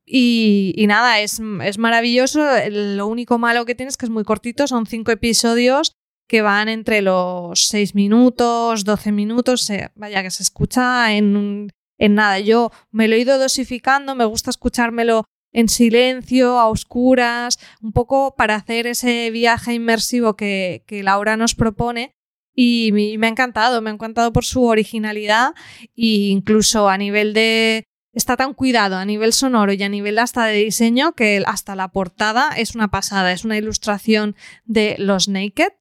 Y, 0.08 0.86
nada, 0.88 1.20
es, 1.20 1.42
es 1.64 1.78
maravilloso. 1.80 2.46
Lo 2.70 3.08
único 3.08 3.40
malo 3.40 3.66
que 3.66 3.74
tienes 3.74 3.94
es 3.94 3.98
que 3.98 4.06
es 4.06 4.12
muy 4.12 4.24
cortito, 4.24 4.68
son 4.68 4.86
cinco 4.86 5.12
episodios 5.12 5.94
que 6.28 6.42
van 6.42 6.70
entre 6.70 7.02
los 7.02 7.68
seis 7.68 7.96
minutos, 7.96 8.84
doce 8.84 9.12
minutos, 9.12 9.68
vaya 9.96 10.24
que 10.24 10.32
se 10.32 10.44
escucha 10.44 11.14
en, 11.14 11.70
en 11.98 12.16
nada. 12.16 12.40
Yo 12.40 12.72
me 12.92 13.08
lo 13.08 13.16
he 13.16 13.20
ido 13.20 13.38
dosificando, 13.38 14.16
me 14.16 14.26
gusta 14.26 14.50
escuchármelo 14.50 15.24
en 15.56 15.70
silencio, 15.70 16.60
a 16.60 16.68
oscuras, 16.68 17.60
un 17.82 17.94
poco 17.94 18.36
para 18.36 18.56
hacer 18.56 18.88
ese 18.88 19.32
viaje 19.32 19.74
inmersivo 19.74 20.36
que, 20.36 20.84
Laura 21.02 21.38
nos 21.38 21.56
propone. 21.56 22.14
Y 22.54 22.92
me 22.92 23.28
ha 23.28 23.30
encantado, 23.30 23.82
me 23.82 23.90
ha 23.90 23.94
encantado 23.94 24.32
por 24.34 24.44
su 24.46 24.66
originalidad 24.66 25.54
e 25.96 26.30
incluso 26.30 26.90
a 26.90 26.98
nivel 26.98 27.34
de... 27.34 27.86
Está 28.14 28.38
tan 28.38 28.54
cuidado 28.54 28.96
a 28.96 29.06
nivel 29.06 29.34
sonoro 29.34 29.74
y 29.74 29.84
a 29.84 29.90
nivel 29.90 30.20
hasta 30.20 30.46
de 30.46 30.64
diseño 30.64 31.14
que 31.14 31.44
hasta 31.46 31.76
la 31.76 31.90
portada 31.90 32.52
es 32.58 32.76
una 32.76 32.90
pasada, 32.90 33.34
es 33.34 33.44
una 33.44 33.58
ilustración 33.58 34.36
de 34.64 34.96
los 35.00 35.28
Naked 35.28 35.74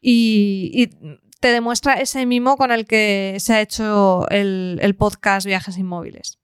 y, 0.00 0.90
te 1.40 1.48
demuestra 1.48 1.94
ese 1.94 2.24
mimo 2.24 2.56
con 2.56 2.70
el 2.70 2.86
que 2.86 3.36
se 3.40 3.54
ha 3.54 3.60
hecho 3.60 4.28
el 4.30 4.94
podcast 4.96 5.44
Viajes 5.44 5.76
Inmóviles. 5.76 6.41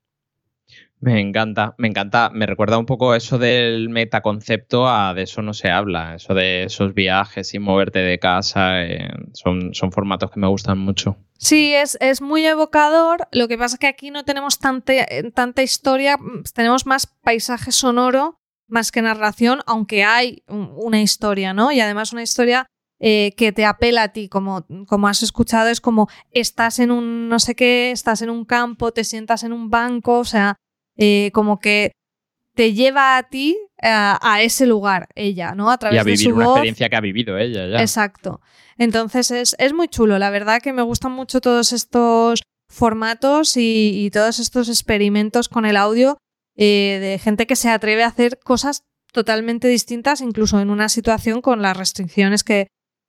Me 1.01 1.21
encanta, 1.21 1.75
me 1.79 1.87
encanta. 1.89 2.31
Me 2.33 2.45
recuerda 2.47 2.77
un 2.79 2.87
poco 2.87 3.15
eso 3.15 3.39
del 3.39 3.89
metaconcepto 3.89 4.89
a 4.89 5.15
de 5.15 5.23
eso 5.23 5.43
no 5.43 5.55
se 5.55 5.71
habla, 5.71 6.17
eso 6.17 6.35
de 6.35 6.65
esos 6.65 6.93
viajes 6.93 7.55
y 7.55 7.59
moverte 7.61 8.01
de 8.01 8.19
casa. 8.19 8.83
eh, 8.83 9.09
son, 9.33 9.75
son 9.75 9.93
formatos 9.93 10.31
que 10.33 10.41
me 10.41 10.49
gustan 10.49 10.79
mucho. 10.79 11.17
Sí, 11.39 11.73
es, 11.73 11.97
es 12.01 12.21
muy 12.21 12.45
evocador. 12.45 13.29
Lo 13.31 13.47
que 13.47 13.57
pasa 13.57 13.77
es 13.77 13.79
que 13.79 13.87
aquí 13.87 14.11
no 14.11 14.25
tenemos 14.25 14.59
tanta, 14.59 15.63
historia, 15.63 16.17
mm, 16.17 16.43
tenemos 16.53 16.85
más 16.87 17.07
paisaje 17.23 17.71
sonoro 17.73 18.35
más 18.71 18.93
que 18.93 19.01
narración, 19.01 19.61
aunque 19.67 20.05
hay 20.05 20.43
un- 20.47 20.71
una 20.77 21.01
historia, 21.01 21.55
¿no? 21.55 21.73
Y 21.73 21.81
además 21.81 22.13
una 22.13 22.23
historia 22.23 22.67
eh, 23.01 23.33
que 23.37 23.53
te 23.53 23.65
apela 23.65 24.03
a 24.03 24.09
ti, 24.13 24.29
como, 24.29 24.67
como 24.87 25.07
has 25.09 25.23
escuchado, 25.23 25.69
es 25.69 25.81
como 25.81 26.09
estás 26.33 26.81
en 26.81 26.91
un 26.91 27.29
no 27.29 27.39
sé 27.39 27.55
qué, 27.55 27.93
estás 27.93 28.21
en 28.23 28.29
un 28.31 28.45
campo, 28.45 28.91
te 28.93 29.05
sientas 29.05 29.45
en 29.45 29.53
un 29.53 29.71
banco, 29.71 30.19
o 30.19 30.25
sea, 30.25 30.57
eh, 30.99 31.31
como 31.33 31.59
que 31.61 31.93
te 32.55 32.75
lleva 32.75 33.17
a 33.17 33.23
ti 33.23 33.57
a, 33.81 34.19
a 34.21 34.43
ese 34.43 34.67
lugar, 34.67 35.09
ella, 35.15 35.55
¿no? 35.55 35.71
A 35.71 35.79
través 35.79 35.97
Y 35.97 35.99
a 36.01 36.05
de 36.05 36.11
vivir 36.11 36.25
su 36.29 36.35
una 36.35 36.45
voz. 36.45 36.57
experiencia 36.57 36.89
que 36.89 36.97
ha 36.97 37.01
vivido 37.01 37.39
ella 37.39 37.67
ya. 37.69 37.81
Exacto. 37.81 38.41
Entonces 38.77 39.31
es, 39.31 39.55
es 39.59 39.73
muy 39.73 39.87
chulo. 39.89 40.19
La 40.19 40.31
verdad 40.31 40.61
que 40.61 40.73
me 40.73 40.83
gustan 40.83 41.13
mucho 41.13 41.41
todos 41.41 41.73
estos 41.73 42.43
formatos 42.69 43.57
y, 43.57 44.05
y 44.05 44.11
todos 44.11 44.41
estos 44.41 44.69
experimentos 44.69 45.49
con 45.49 45.65
el 45.67 45.77
audio 45.77 46.19
eh, 46.57 46.99
de 47.01 47.19
gente 47.19 47.47
que 47.47 47.55
se 47.57 47.71
atreve 47.71 48.03
a 48.03 48.09
hacer 48.09 48.39
cosas 48.45 48.83
totalmente 49.13 49.69
distintas, 49.69 50.21
incluso 50.21 50.61
en 50.61 50.71
una 50.71 50.89
situación 50.89 51.41
con 51.41 51.63
las 51.63 51.77
restricciones 51.77 52.43
que, 52.45 52.67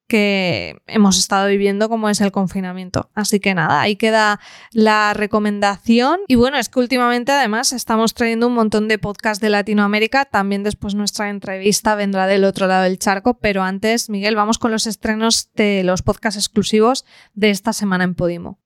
que 0.09 0.81
hemos 0.87 1.17
estado 1.17 1.47
viviendo 1.47 1.87
como 1.87 2.09
es 2.09 2.19
el 2.19 2.33
confinamiento. 2.33 3.09
Así 3.13 3.39
que 3.39 3.53
nada, 3.53 3.79
ahí 3.79 3.95
queda 3.95 4.41
la 4.73 5.13
recomendación. 5.13 6.19
Y 6.27 6.35
bueno, 6.35 6.57
es 6.57 6.67
que 6.67 6.79
últimamente 6.79 7.31
además 7.31 7.71
estamos 7.71 8.13
trayendo 8.13 8.47
un 8.47 8.55
montón 8.55 8.89
de 8.89 8.97
podcasts 8.97 9.39
de 9.39 9.49
Latinoamérica. 9.49 10.25
También 10.25 10.63
después 10.63 10.95
nuestra 10.95 11.29
entrevista 11.29 11.95
vendrá 11.95 12.27
del 12.27 12.43
otro 12.43 12.67
lado 12.67 12.83
del 12.83 12.99
charco. 12.99 13.35
Pero 13.35 13.63
antes, 13.63 14.09
Miguel, 14.09 14.35
vamos 14.35 14.57
con 14.57 14.71
los 14.71 14.87
estrenos 14.87 15.53
de 15.53 15.83
los 15.85 16.01
podcasts 16.01 16.37
exclusivos 16.37 17.05
de 17.35 17.51
esta 17.51 17.71
semana 17.71 18.03
en 18.03 18.15
Podimo. 18.15 18.59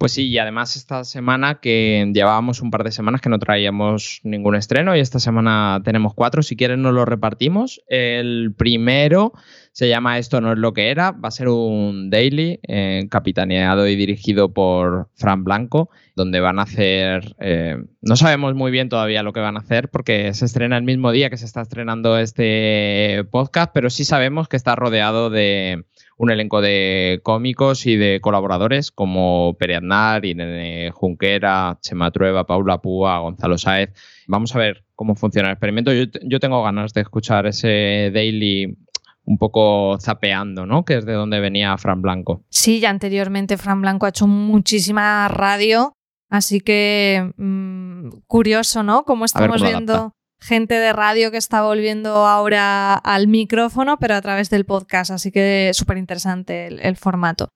Pues 0.00 0.12
sí, 0.12 0.28
y 0.28 0.38
además 0.38 0.76
esta 0.76 1.04
semana 1.04 1.60
que 1.60 2.10
llevábamos 2.14 2.62
un 2.62 2.70
par 2.70 2.84
de 2.84 2.90
semanas 2.90 3.20
que 3.20 3.28
no 3.28 3.38
traíamos 3.38 4.20
ningún 4.22 4.54
estreno 4.54 4.96
y 4.96 5.00
esta 5.00 5.18
semana 5.18 5.82
tenemos 5.84 6.14
cuatro, 6.14 6.42
si 6.42 6.56
quieren 6.56 6.80
nos 6.80 6.94
lo 6.94 7.04
repartimos. 7.04 7.82
El 7.86 8.54
primero 8.56 9.34
se 9.72 9.88
llama 9.88 10.18
Esto 10.18 10.40
no 10.40 10.52
es 10.52 10.58
lo 10.58 10.72
que 10.72 10.90
era, 10.90 11.12
va 11.12 11.28
a 11.28 11.32
ser 11.32 11.48
un 11.48 12.10
daily 12.10 12.60
eh, 12.66 13.06
capitaneado 13.10 13.86
y 13.86 13.96
dirigido 13.96 14.52
por 14.52 15.08
Fran 15.14 15.44
Blanco, 15.44 15.90
donde 16.16 16.40
van 16.40 16.58
a 16.58 16.62
hacer, 16.62 17.34
eh, 17.38 17.76
no 18.02 18.16
sabemos 18.16 18.54
muy 18.54 18.70
bien 18.70 18.88
todavía 18.88 19.22
lo 19.22 19.32
que 19.32 19.40
van 19.40 19.56
a 19.56 19.60
hacer 19.60 19.88
porque 19.88 20.34
se 20.34 20.44
estrena 20.44 20.76
el 20.76 20.82
mismo 20.82 21.12
día 21.12 21.30
que 21.30 21.36
se 21.36 21.46
está 21.46 21.60
estrenando 21.60 22.18
este 22.18 23.24
podcast, 23.30 23.70
pero 23.72 23.90
sí 23.90 24.04
sabemos 24.04 24.48
que 24.48 24.56
está 24.56 24.74
rodeado 24.74 25.30
de 25.30 25.84
un 26.20 26.30
elenco 26.30 26.60
de 26.60 27.20
cómicos 27.22 27.86
y 27.86 27.96
de 27.96 28.20
colaboradores 28.20 28.90
como 28.90 29.56
Pere 29.58 29.76
Aznar, 29.76 30.26
Irene 30.26 30.90
Junquera, 30.92 31.78
Chema 31.80 32.10
Trueba, 32.10 32.44
Paula 32.46 32.82
Púa, 32.82 33.20
Gonzalo 33.20 33.56
Sáez. 33.56 33.94
Vamos 34.26 34.54
a 34.54 34.58
ver 34.58 34.84
cómo 34.94 35.14
funciona 35.14 35.48
el 35.48 35.54
experimento. 35.54 35.94
Yo, 35.94 36.04
yo 36.22 36.38
tengo 36.38 36.62
ganas 36.62 36.92
de 36.92 37.00
escuchar 37.00 37.46
ese 37.46 38.10
daily 38.12 38.76
un 39.24 39.38
poco 39.38 39.98
zapeando, 40.00 40.66
¿no? 40.66 40.84
Que 40.84 40.98
es 40.98 41.06
de 41.06 41.12
donde 41.12 41.40
venía 41.40 41.76
Fran 41.78 42.02
Blanco. 42.02 42.42
Sí, 42.50 42.80
ya 42.80 42.90
anteriormente 42.90 43.56
Fran 43.56 43.80
Blanco 43.80 44.06
ha 44.06 44.10
hecho 44.10 44.26
muchísima 44.26 45.28
radio, 45.28 45.92
así 46.30 46.60
que 46.60 47.32
mmm, 47.36 48.08
curioso, 48.26 48.82
¿no? 48.82 49.04
Cómo 49.04 49.24
estamos 49.24 49.58
cómo 49.58 49.70
viendo 49.70 49.92
adapta. 49.92 50.14
gente 50.40 50.74
de 50.74 50.92
radio 50.92 51.30
que 51.30 51.36
está 51.36 51.62
volviendo 51.62 52.26
ahora 52.26 52.94
al 52.94 53.28
micrófono, 53.28 53.98
pero 53.98 54.14
a 54.14 54.22
través 54.22 54.50
del 54.50 54.64
podcast, 54.64 55.10
así 55.10 55.30
que 55.30 55.70
súper 55.74 55.98
interesante 55.98 56.66
el, 56.66 56.80
el 56.80 56.96
formato. 56.96 57.48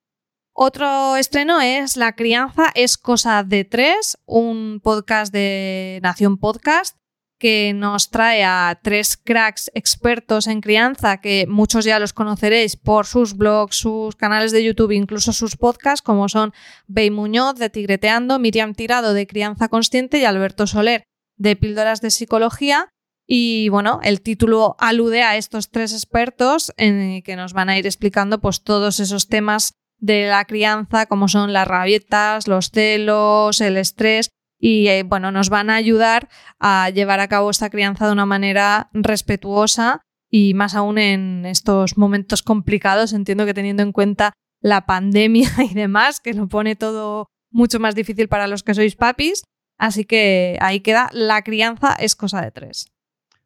Otro 0.57 1.17
estreno 1.17 1.59
es 1.59 1.97
La 1.97 2.13
crianza 2.13 2.71
es 2.75 2.97
cosa 2.97 3.43
de 3.43 3.65
tres, 3.65 4.17
un 4.25 4.79
podcast 4.81 5.33
de 5.33 5.99
Nación 6.01 6.37
Podcast 6.37 6.95
que 7.37 7.73
nos 7.75 8.09
trae 8.09 8.43
a 8.43 8.79
tres 8.81 9.17
cracks 9.17 9.69
expertos 9.73 10.47
en 10.47 10.61
crianza 10.61 11.17
que 11.17 11.45
muchos 11.47 11.85
ya 11.85 11.99
los 11.99 12.13
conoceréis 12.13 12.77
por 12.77 13.05
sus 13.05 13.35
blogs, 13.35 13.75
sus 13.75 14.15
canales 14.15 14.51
de 14.51 14.63
YouTube, 14.63 14.91
incluso 14.91 15.33
sus 15.33 15.57
podcasts, 15.57 16.01
como 16.01 16.29
son 16.29 16.53
Bey 16.87 17.11
Muñoz 17.11 17.55
de 17.55 17.69
Tigreteando, 17.69 18.39
Miriam 18.39 18.73
Tirado 18.73 19.13
de 19.13 19.27
Crianza 19.27 19.67
Consciente 19.67 20.19
y 20.19 20.25
Alberto 20.25 20.65
Soler 20.67 21.03
de 21.37 21.55
Píldoras 21.55 22.01
de 22.01 22.11
Psicología. 22.11 22.89
Y 23.27 23.69
bueno, 23.69 23.99
el 24.03 24.21
título 24.21 24.75
alude 24.79 25.23
a 25.23 25.35
estos 25.35 25.71
tres 25.71 25.93
expertos 25.93 26.73
en 26.77 27.21
que 27.23 27.35
nos 27.35 27.53
van 27.53 27.69
a 27.69 27.77
ir 27.77 27.85
explicando 27.85 28.39
pues 28.39 28.61
todos 28.61 28.99
esos 28.99 29.27
temas 29.27 29.73
de 29.97 30.27
la 30.27 30.45
crianza, 30.45 31.07
como 31.07 31.27
son 31.27 31.51
las 31.51 31.67
rabietas, 31.67 32.47
los 32.47 32.69
celos, 32.69 33.61
el 33.61 33.77
estrés, 33.77 34.29
y 34.59 34.87
eh, 34.87 35.03
bueno, 35.03 35.31
nos 35.31 35.49
van 35.49 35.69
a 35.69 35.75
ayudar 35.75 36.29
a 36.59 36.89
llevar 36.89 37.19
a 37.19 37.27
cabo 37.27 37.49
esta 37.49 37.69
crianza 37.69 38.05
de 38.05 38.13
una 38.13 38.25
manera 38.25 38.89
respetuosa 38.93 40.01
y 40.29 40.53
más 40.53 40.75
aún 40.75 40.97
en 40.97 41.45
estos 41.45 41.97
momentos 41.97 42.43
complicados, 42.43 43.13
entiendo 43.13 43.45
que 43.45 43.53
teniendo 43.53 43.83
en 43.83 43.91
cuenta 43.91 44.33
la 44.61 44.85
pandemia 44.85 45.49
y 45.69 45.73
demás, 45.73 46.19
que 46.19 46.33
lo 46.33 46.47
pone 46.47 46.75
todo 46.75 47.27
mucho 47.51 47.79
más 47.79 47.95
difícil 47.95 48.27
para 48.27 48.47
los 48.47 48.63
que 48.63 48.73
sois 48.73 48.95
papis, 48.95 49.43
así 49.77 50.05
que 50.05 50.57
ahí 50.61 50.81
queda, 50.81 51.09
la 51.13 51.41
crianza 51.41 51.93
es 51.93 52.15
cosa 52.15 52.41
de 52.41 52.51
tres. 52.51 52.91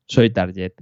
Soy 0.08 0.32
Target. 0.32 0.74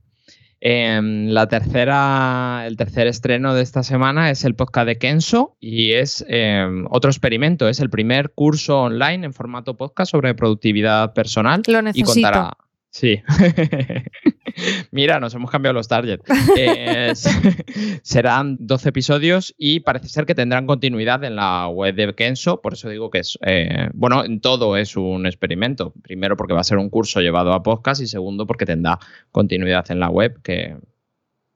Eh, 0.59 0.99
la 1.01 1.47
tercera, 1.47 2.63
el 2.65 2.77
tercer 2.77 3.07
estreno 3.07 3.53
de 3.53 3.61
esta 3.61 3.83
semana 3.83 4.31
es 4.31 4.43
el 4.43 4.55
podcast 4.55 4.87
de 4.87 4.97
Kenso 4.97 5.55
y 5.59 5.93
es 5.93 6.25
eh, 6.27 6.67
otro 6.89 7.09
experimento. 7.09 7.67
Es 7.67 7.79
el 7.79 7.89
primer 7.89 8.31
curso 8.31 8.81
online 8.81 9.25
en 9.25 9.33
formato 9.33 9.77
podcast 9.77 10.11
sobre 10.11 10.33
productividad 10.35 11.13
personal. 11.13 11.61
Lo 11.67 11.79
y 11.79 11.83
necesito. 11.83 12.11
contará. 12.11 12.57
Sí. 12.89 13.21
Mira, 14.91 15.19
nos 15.19 15.33
hemos 15.35 15.51
cambiado 15.51 15.73
los 15.73 15.87
targets. 15.87 16.23
Serán 18.01 18.57
12 18.59 18.89
episodios 18.89 19.53
y 19.57 19.81
parece 19.81 20.07
ser 20.09 20.25
que 20.25 20.35
tendrán 20.35 20.65
continuidad 20.65 21.23
en 21.23 21.35
la 21.35 21.67
web 21.67 21.95
de 21.95 22.15
Kenso. 22.15 22.61
Por 22.61 22.73
eso 22.73 22.89
digo 22.89 23.09
que 23.09 23.19
es, 23.19 23.37
eh, 23.45 23.89
bueno, 23.93 24.23
en 24.23 24.41
todo 24.41 24.77
es 24.77 24.95
un 24.95 25.25
experimento. 25.25 25.93
Primero 26.01 26.37
porque 26.37 26.53
va 26.53 26.61
a 26.61 26.63
ser 26.63 26.77
un 26.77 26.89
curso 26.89 27.21
llevado 27.21 27.53
a 27.53 27.63
podcast 27.63 28.01
y 28.01 28.07
segundo 28.07 28.47
porque 28.47 28.65
tendrá 28.65 28.99
continuidad 29.31 29.89
en 29.91 29.99
la 29.99 30.09
web, 30.09 30.41
que 30.41 30.75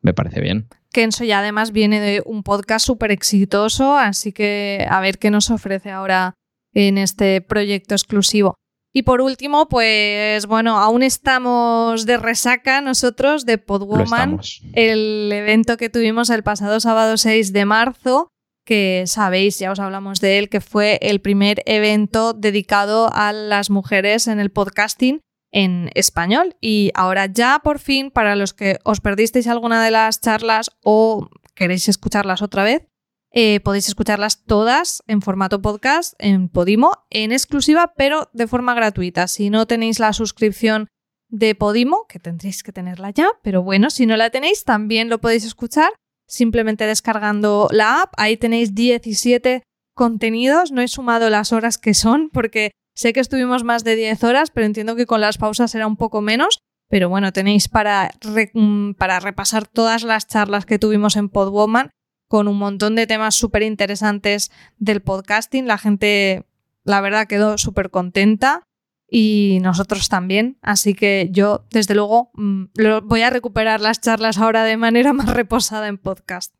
me 0.02 0.14
parece 0.14 0.42
bien. 0.42 0.68
Kenso 0.92 1.24
ya 1.24 1.40
además 1.40 1.72
viene 1.72 2.00
de 2.02 2.22
un 2.26 2.44
podcast 2.44 2.86
súper 2.86 3.12
exitoso, 3.12 3.98
así 3.98 4.34
que 4.34 4.86
a 4.90 5.00
ver 5.00 5.18
qué 5.18 5.32
nos 5.32 5.50
ofrece 5.50 5.90
ahora 5.90 6.36
en 6.74 6.98
este 6.98 7.42
proyecto 7.42 7.96
exclusivo. 7.96 8.56
Y 8.94 9.04
por 9.04 9.22
último, 9.22 9.70
pues 9.70 10.46
bueno, 10.48 10.78
aún 10.78 11.02
estamos 11.02 12.06
de 12.06 12.18
resaca 12.18 12.82
nosotros 12.82 13.46
de 13.46 13.58
Podwoman, 13.58 14.42
el 14.74 15.32
evento 15.32 15.78
que 15.78 15.90
tuvimos 15.90 16.30
el 16.30 16.44
pasado 16.44 16.80
sábado 16.82 17.16
6 17.16 17.54
de 17.54 17.66
marzo, 17.66 18.28
que 18.66 19.04
sabéis, 19.08 19.60
ya 19.60 19.72
os 19.72 19.80
hablamos 19.80 20.20
de 20.20 20.40
él, 20.40 20.50
que 20.50 20.60
fue 20.60 21.00
el 21.02 21.22
primer 21.22 21.64
evento 21.66 22.34
dedicado 22.34 23.10
a 23.14 23.32
las 23.32 23.70
mujeres 23.70 24.28
en 24.28 24.40
el 24.40 24.52
podcasting 24.52 25.22
en 25.52 25.90
español. 25.96 26.56
Y 26.60 26.92
ahora 26.94 27.28
ya 27.28 27.60
por 27.64 27.80
fin, 27.80 28.12
para 28.12 28.36
los 28.36 28.54
que 28.54 28.80
os 28.84 29.00
perdisteis 29.00 29.48
alguna 29.48 29.84
de 29.84 29.92
las 29.92 30.20
charlas 30.20 30.70
o 30.84 31.30
queréis 31.56 31.88
escucharlas 31.88 32.42
otra 32.42 32.64
vez, 32.64 32.91
eh, 33.34 33.62
podéis 33.62 33.88
escucharlas 33.88 34.44
todas 34.44 35.04
en 35.08 35.22
formato 35.22 35.62
podcast 35.62 36.14
en 36.20 36.50
Podimo, 36.50 37.06
en 37.10 37.32
exclusiva, 37.32 37.94
pero 37.96 38.30
de 38.34 38.48
forma 38.48 38.74
gratuita. 38.74 39.28
Si 39.28 39.50
no 39.50 39.66
tenéis 39.68 40.00
la 40.00 40.12
suscripción 40.12 40.88
de 41.30 41.56
Podimo, 41.56 42.06
que 42.10 42.20
tendréis 42.20 42.62
que 42.62 42.74
tenerla 42.74 43.12
ya, 43.12 43.30
pero 43.42 43.64
bueno, 43.64 43.90
si 43.90 44.06
no 44.06 44.18
la 44.18 44.32
tenéis, 44.32 44.66
también 44.66 45.08
lo 45.10 45.22
podéis 45.22 45.46
escuchar 45.46 45.94
simplemente 46.28 46.86
descargando 46.86 47.70
la 47.72 48.02
app. 48.02 48.14
Ahí 48.18 48.38
tenéis 48.38 48.76
17 48.76 49.64
contenidos. 49.96 50.72
No 50.72 50.82
he 50.82 50.88
sumado 50.88 51.30
las 51.30 51.54
horas 51.54 51.78
que 51.78 51.94
son, 51.94 52.30
porque 52.32 52.72
sé 52.96 53.14
que 53.14 53.20
estuvimos 53.22 53.64
más 53.64 53.84
de 53.84 53.96
10 53.96 54.24
horas, 54.26 54.52
pero 54.52 54.66
entiendo 54.66 54.96
que 54.96 55.06
con 55.06 55.22
las 55.22 55.38
pausas 55.38 55.74
era 55.76 55.88
un 55.88 55.96
poco 55.96 56.22
menos. 56.22 56.60
Pero 56.90 57.08
bueno, 57.08 57.32
tenéis 57.32 57.70
para, 57.70 58.12
mm, 58.54 58.94
para 58.94 59.22
repasar 59.22 59.68
todas 59.68 60.04
las 60.04 60.28
charlas 60.28 60.66
que 60.66 60.80
tuvimos 60.80 61.16
en 61.16 61.30
Podwoman 61.30 61.92
con 62.32 62.48
un 62.48 62.58
montón 62.58 62.96
de 62.96 63.08
temas 63.08 63.36
súper 63.36 63.62
interesantes 63.62 64.54
del 64.78 65.02
podcasting. 65.02 65.68
La 65.68 65.78
gente, 65.78 66.46
la 66.86 67.02
verdad, 67.02 67.28
quedó 67.28 67.58
súper 67.58 67.90
contenta 67.90 68.70
y 69.10 69.58
nosotros 69.62 70.08
también. 70.08 70.58
Así 70.62 70.94
que 70.94 71.28
yo, 71.32 71.66
desde 71.72 71.94
luego, 71.94 72.32
mm, 72.36 72.68
voy 73.04 73.22
a 73.24 73.32
recuperar 73.32 73.82
las 73.82 74.00
charlas 74.00 74.38
ahora 74.38 74.64
de 74.64 74.78
manera 74.78 75.12
más 75.14 75.34
reposada 75.34 75.90
en 75.90 75.98
podcast. 75.98 76.56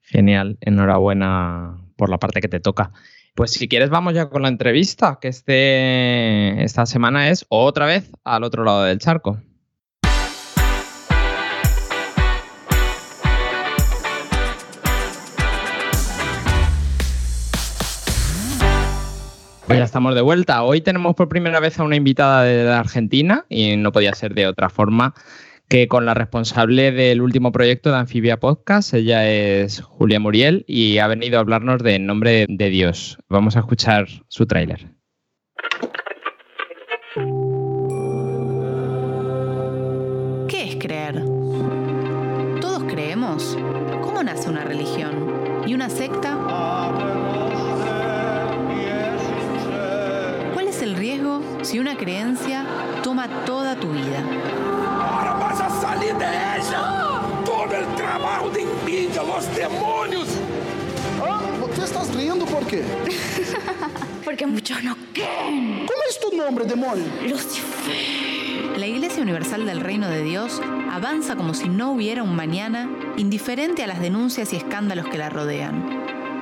Genial, 0.00 0.58
enhorabuena 0.60 1.76
por 1.96 2.08
la 2.08 2.18
parte 2.18 2.40
que 2.40 2.46
te 2.46 2.60
toca. 2.60 2.92
Pues 3.34 3.50
si 3.50 3.66
quieres 3.66 3.90
vamos 3.90 4.14
ya 4.14 4.30
con 4.30 4.42
la 4.42 4.48
entrevista, 4.48 5.18
que 5.20 5.26
este, 5.26 6.62
esta 6.62 6.86
semana 6.86 7.30
es 7.30 7.46
otra 7.48 7.86
vez 7.86 8.12
al 8.22 8.44
otro 8.44 8.62
lado 8.62 8.84
del 8.84 9.00
charco. 9.00 9.40
Ya 19.68 19.84
estamos 19.84 20.14
de 20.14 20.20
vuelta. 20.20 20.62
Hoy 20.62 20.80
tenemos 20.80 21.14
por 21.14 21.28
primera 21.28 21.60
vez 21.60 21.78
a 21.78 21.84
una 21.84 21.96
invitada 21.96 22.44
de 22.44 22.70
Argentina 22.70 23.44
y 23.48 23.76
no 23.76 23.92
podía 23.92 24.14
ser 24.14 24.34
de 24.34 24.46
otra 24.46 24.70
forma 24.70 25.14
que 25.68 25.88
con 25.88 26.06
la 26.06 26.14
responsable 26.14 26.92
del 26.92 27.20
último 27.20 27.50
proyecto 27.50 27.90
de 27.90 27.96
Anfibia 27.96 28.38
Podcast. 28.38 28.94
Ella 28.94 29.28
es 29.28 29.80
Julia 29.80 30.20
Muriel 30.20 30.64
y 30.68 30.98
ha 30.98 31.08
venido 31.08 31.38
a 31.38 31.40
hablarnos 31.40 31.82
de 31.82 31.96
En 31.96 32.06
Nombre 32.06 32.46
de 32.48 32.70
Dios. 32.70 33.18
Vamos 33.28 33.56
a 33.56 33.60
escuchar 33.60 34.06
su 34.28 34.46
tráiler. 34.46 34.86
¿Qué 40.48 40.68
es 40.68 40.76
creer? 40.76 41.24
Todos 42.60 42.84
creemos. 42.84 43.58
¿Cómo 44.02 44.22
nace 44.22 44.48
una 44.48 44.64
religión? 44.64 45.64
¿Y 45.66 45.74
una 45.74 45.90
secta? 45.90 47.25
Riesgo 51.26 51.42
si 51.62 51.78
una 51.78 51.96
creencia 51.96 52.64
toma 53.02 53.28
toda 53.44 53.76
tu 53.76 53.90
vida? 53.90 54.22
salir 55.80 56.14
de 56.14 56.24
ella. 56.24 57.20
Todo 57.44 57.74
el 57.74 57.94
trabajo 57.96 58.48
de 58.50 58.62
envidia, 58.62 59.22
los 59.22 59.54
demonios. 59.54 60.28
Ah, 61.22 61.40
¿Tú 61.74 61.82
estás 61.82 62.14
riendo 62.14 62.46
por 62.46 62.64
qué? 62.66 62.82
Porque 64.24 64.46
muchos 64.46 64.82
no 64.82 64.96
creen. 65.12 65.86
¿Cómo 65.86 66.02
es 66.08 66.20
tu 66.20 66.36
nombre, 66.36 66.64
demonio? 66.64 67.04
Lucifer. 67.28 68.78
La 68.78 68.86
Iglesia 68.86 69.22
Universal 69.22 69.66
del 69.66 69.80
Reino 69.80 70.08
de 70.08 70.22
Dios 70.22 70.60
avanza 70.90 71.36
como 71.36 71.52
si 71.52 71.68
no 71.68 71.92
hubiera 71.92 72.22
un 72.22 72.34
mañana, 72.36 72.88
indiferente 73.16 73.82
a 73.84 73.86
las 73.86 74.00
denuncias 74.00 74.52
y 74.52 74.56
escándalos 74.56 75.06
que 75.08 75.18
la 75.18 75.28
rodean. 75.28 75.95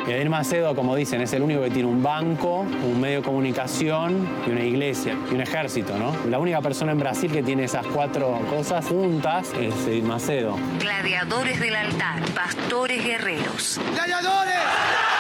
Edir 0.07 0.29
Macedo, 0.29 0.75
como 0.75 0.95
dicen, 0.95 1.23
es 1.23 1.33
el 1.33 1.43
único 1.43 1.63
que 1.63 1.71
tiene 1.71 1.89
un 1.89 2.03
banco, 2.03 2.61
un 2.61 3.01
medio 3.01 3.19
de 3.19 3.23
comunicación 3.23 4.29
y 4.47 4.51
una 4.51 4.63
iglesia 4.63 5.17
y 5.31 5.35
un 5.35 5.41
ejército, 5.41 5.97
¿no? 5.99 6.15
La 6.29 6.39
única 6.39 6.61
persona 6.61 6.93
en 6.93 6.99
Brasil 6.99 7.33
que 7.33 7.43
tiene 7.43 7.65
esas 7.65 7.87
cuatro 7.87 8.39
cosas 8.51 8.87
juntas 8.87 9.51
es 9.59 9.75
Edir 9.87 10.05
Macedo. 10.05 10.57
Gladiadores 10.79 11.59
del 11.59 11.75
altar, 11.75 12.21
pastores 12.35 13.03
guerreros. 13.03 13.81
¡Gladiadores! 13.95 15.14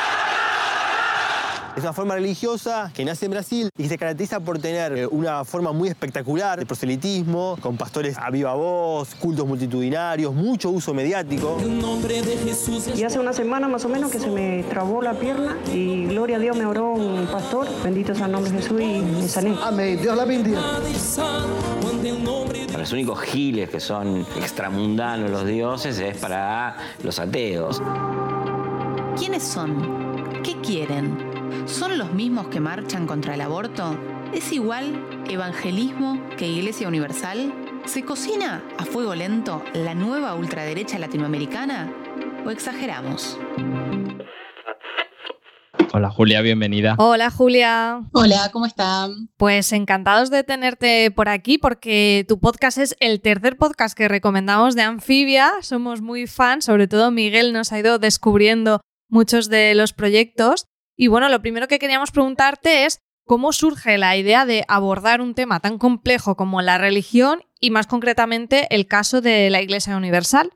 Es 1.84 1.86
una 1.86 1.92
forma 1.92 2.14
religiosa 2.14 2.90
que 2.94 3.04
nace 3.04 3.26
en 3.26 3.32
Brasil 3.32 3.68
y 3.76 3.82
que 3.82 3.88
se 3.90 3.98
caracteriza 3.98 4.40
por 4.40 4.58
tener 4.58 4.96
eh, 4.96 5.06
una 5.06 5.44
forma 5.44 5.70
muy 5.70 5.90
espectacular 5.90 6.58
de 6.58 6.64
proselitismo, 6.64 7.58
con 7.60 7.76
pastores 7.76 8.16
a 8.16 8.30
viva 8.30 8.54
voz, 8.54 9.14
cultos 9.16 9.46
multitudinarios, 9.46 10.34
mucho 10.34 10.70
uso 10.70 10.94
mediático. 10.94 11.58
Y 12.96 13.02
hace 13.02 13.18
una 13.18 13.34
semana 13.34 13.68
más 13.68 13.84
o 13.84 13.90
menos 13.90 14.10
que 14.10 14.18
se 14.18 14.30
me 14.30 14.62
trabó 14.70 15.02
la 15.02 15.12
pierna 15.12 15.58
y 15.74 16.06
gloria 16.06 16.36
a 16.36 16.38
Dios 16.38 16.56
me 16.56 16.64
oró 16.64 16.94
un 16.94 17.26
pastor, 17.26 17.68
bendito 17.84 18.14
sea 18.14 18.24
el 18.24 18.32
nombre 18.32 18.50
de 18.50 18.62
Jesús 18.62 18.80
y 18.80 19.00
me 19.02 19.28
sané. 19.28 19.54
Amén, 19.62 20.00
Dios 20.00 20.16
la 20.16 20.24
bendiga. 20.24 20.62
Para 22.68 22.78
los 22.78 22.92
únicos 22.92 23.20
giles 23.20 23.68
que 23.68 23.80
son 23.80 24.26
extramundanos 24.38 25.30
los 25.30 25.44
dioses 25.44 25.98
es 25.98 26.16
para 26.16 26.76
los 27.02 27.18
ateos. 27.18 27.82
¿Quiénes 29.18 29.42
son? 29.42 30.42
¿Qué 30.42 30.58
quieren? 30.62 31.33
¿Son 31.66 31.96
los 31.96 32.12
mismos 32.12 32.48
que 32.48 32.60
marchan 32.60 33.06
contra 33.06 33.34
el 33.34 33.40
aborto? 33.40 33.98
¿Es 34.34 34.52
igual 34.52 35.24
evangelismo 35.30 36.20
que 36.36 36.46
Iglesia 36.46 36.86
Universal? 36.86 37.54
¿Se 37.86 38.04
cocina 38.04 38.62
a 38.76 38.84
fuego 38.84 39.14
lento 39.14 39.62
la 39.72 39.94
nueva 39.94 40.34
ultraderecha 40.34 40.98
latinoamericana? 40.98 41.90
¿O 42.44 42.50
exageramos? 42.50 43.38
Hola 45.94 46.10
Julia, 46.10 46.42
bienvenida. 46.42 46.96
Hola 46.98 47.30
Julia. 47.30 48.02
Hola, 48.12 48.50
¿cómo 48.52 48.66
están? 48.66 49.30
Pues 49.38 49.72
encantados 49.72 50.28
de 50.30 50.44
tenerte 50.44 51.10
por 51.12 51.30
aquí 51.30 51.56
porque 51.56 52.26
tu 52.28 52.40
podcast 52.40 52.76
es 52.76 52.94
el 53.00 53.22
tercer 53.22 53.56
podcast 53.56 53.96
que 53.96 54.08
recomendamos 54.08 54.74
de 54.74 54.82
Anfibia. 54.82 55.50
Somos 55.62 56.02
muy 56.02 56.26
fans, 56.26 56.66
sobre 56.66 56.88
todo 56.88 57.10
Miguel 57.10 57.54
nos 57.54 57.72
ha 57.72 57.78
ido 57.78 57.98
descubriendo 57.98 58.82
muchos 59.08 59.48
de 59.48 59.74
los 59.74 59.94
proyectos. 59.94 60.66
Y 60.96 61.08
bueno, 61.08 61.28
lo 61.28 61.42
primero 61.42 61.68
que 61.68 61.78
queríamos 61.78 62.10
preguntarte 62.10 62.86
es 62.86 63.00
cómo 63.24 63.52
surge 63.52 63.98
la 63.98 64.16
idea 64.16 64.46
de 64.46 64.64
abordar 64.68 65.20
un 65.20 65.34
tema 65.34 65.60
tan 65.60 65.78
complejo 65.78 66.36
como 66.36 66.62
la 66.62 66.78
religión 66.78 67.42
y 67.58 67.70
más 67.70 67.86
concretamente 67.86 68.66
el 68.74 68.86
caso 68.86 69.20
de 69.20 69.50
la 69.50 69.62
Iglesia 69.62 69.96
Universal. 69.96 70.50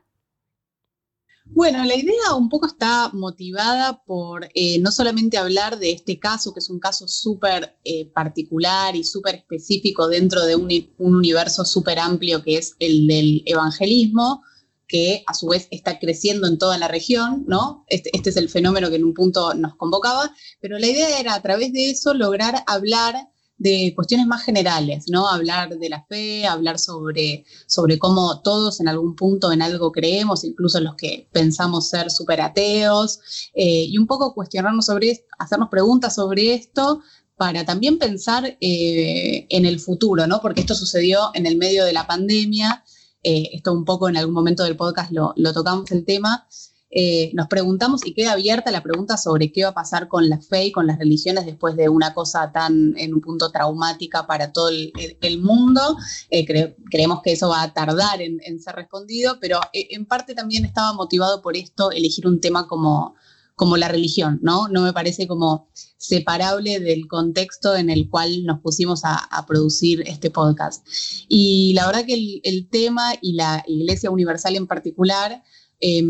Bueno, 1.51 1.83
la 1.83 1.95
idea 1.95 2.35
un 2.37 2.47
poco 2.47 2.67
está 2.67 3.09
motivada 3.11 4.03
por 4.05 4.47
eh, 4.53 4.77
no 4.79 4.91
solamente 4.91 5.39
hablar 5.39 5.79
de 5.79 5.91
este 5.91 6.19
caso, 6.19 6.53
que 6.53 6.59
es 6.59 6.69
un 6.69 6.79
caso 6.79 7.07
súper 7.07 7.75
eh, 7.83 8.05
particular 8.13 8.95
y 8.95 9.03
súper 9.03 9.35
específico 9.35 10.07
dentro 10.07 10.45
de 10.45 10.55
un, 10.55 10.69
un 10.99 11.15
universo 11.15 11.65
súper 11.65 11.97
amplio 11.97 12.43
que 12.43 12.57
es 12.57 12.75
el 12.77 13.07
del 13.07 13.41
evangelismo, 13.47 14.43
que 14.89 15.23
a 15.27 15.33
su 15.33 15.47
vez 15.47 15.67
está 15.71 15.99
creciendo 15.99 16.47
en 16.47 16.57
toda 16.57 16.77
la 16.77 16.89
región, 16.89 17.45
¿no? 17.47 17.85
Este, 17.87 18.09
este, 18.13 18.31
es 18.31 18.37
el 18.37 18.49
fenómeno 18.49 18.89
que 18.89 18.95
en 18.97 19.05
un 19.05 19.13
punto 19.13 19.53
nos 19.53 19.75
convocaba, 19.75 20.33
pero 20.59 20.79
la 20.79 20.87
idea 20.87 21.19
era 21.19 21.35
a 21.35 21.41
través 21.41 21.71
de 21.71 21.91
eso 21.91 22.13
lograr 22.13 22.63
hablar 22.65 23.15
de 23.59 23.93
cuestiones 23.95 24.25
más 24.25 24.43
generales, 24.43 25.05
¿no? 25.09 25.27
Hablar 25.27 25.77
de 25.77 25.89
la 25.89 26.03
fe, 26.05 26.47
hablar 26.47 26.79
sobre, 26.79 27.45
sobre 27.67 27.99
cómo 27.99 28.41
todos 28.41 28.79
en 28.79 28.87
algún 28.87 29.15
punto 29.15 29.51
en 29.51 29.61
algo 29.61 29.91
creemos, 29.91 30.43
incluso 30.43 30.79
los 30.79 30.95
que 30.95 31.29
pensamos 31.31 31.89
ser 31.89 32.09
súper 32.09 32.41
ateos, 32.41 33.19
eh, 33.53 33.83
y 33.83 33.97
un 33.97 34.07
poco 34.07 34.33
cuestionarnos 34.33 34.85
sobre 34.85 35.11
esto, 35.11 35.27
hacernos 35.37 35.69
preguntas 35.69 36.15
sobre 36.15 36.53
esto, 36.53 37.01
para 37.35 37.63
también 37.63 37.97
pensar 37.99 38.57
eh, 38.59 39.45
en 39.49 39.65
el 39.65 39.79
futuro, 39.79 40.25
¿no? 40.25 40.41
Porque 40.41 40.61
esto 40.61 40.75
sucedió 40.75 41.31
en 41.33 41.45
el 41.45 41.57
medio 41.57 41.85
de 41.85 41.93
la 41.93 42.07
pandemia, 42.07 42.83
eh, 43.23 43.49
esto 43.53 43.73
un 43.73 43.85
poco 43.85 44.09
en 44.09 44.17
algún 44.17 44.33
momento 44.33 44.63
del 44.63 44.77
podcast 44.77 45.11
lo, 45.11 45.33
tocamos 45.53 45.91
el 45.91 46.05
tema, 46.05 46.47
eh, 46.91 47.31
nos 47.35 47.47
preguntamos 47.47 48.03
y 48.05 48.13
queda 48.13 48.31
abierta 48.31 48.71
la 48.71 48.81
pregunta 48.81 49.17
sobre 49.17 49.51
qué 49.51 49.63
va 49.63 49.69
a 49.69 49.73
pasar 49.73 50.07
con 50.07 50.27
la 50.27 50.39
fe 50.39 50.65
y 50.65 50.71
con 50.71 50.87
las 50.87 50.97
religiones 50.97 51.45
después 51.45 51.75
de 51.75 51.87
una 51.87 52.13
cosa 52.13 52.51
tan 52.51 52.97
en 52.97 53.13
un 53.13 53.21
punto 53.21 53.51
traumática 53.51 54.25
para 54.25 54.51
todo 54.51 54.69
el, 54.69 55.39
mundo. 55.39 55.97
Eh, 56.31 56.45
cre 56.45 56.75
creemos 56.89 57.21
que 57.21 57.33
eso 57.33 57.49
va 57.49 57.61
a 57.61 57.73
tardar 57.73 58.21
en, 58.21 58.59
ser 58.59 58.75
respondido, 58.75 59.37
pero 59.39 59.59
en 59.73 60.05
parte 60.05 60.33
también 60.33 60.65
estaba 60.65 60.93
motivado 60.93 61.41
por 61.41 61.55
esto 61.55 61.91
elegir 61.91 62.25
un 62.25 62.39
tema 62.41 62.67
como, 62.67 63.15
como 63.59 63.75
la 63.75 63.89
religión, 63.89 64.39
¿no? 64.41 64.69
No 64.69 64.83
me 64.83 64.93
parece 64.93 65.27
como 65.27 65.67
separable 65.97 66.79
del 66.79 67.09
contexto 67.09 67.75
en 67.75 67.89
el 67.89 68.09
cual 68.09 68.45
nos 68.45 68.61
pusimos 68.61 69.01
a, 69.03 69.45
producir 69.45 70.01
este 70.07 70.31
podcast. 70.31 70.87
Y 71.27 71.73
la 71.73 71.85
verdad 71.85 72.05
que 72.05 72.39
el, 72.41 72.69
tema 72.69 73.15
y 73.21 73.33
la 73.33 73.61
Iglesia 73.67 74.11
Universal 74.11 74.55
en 74.55 74.65
particular 74.65 75.43
eh, 75.81 76.01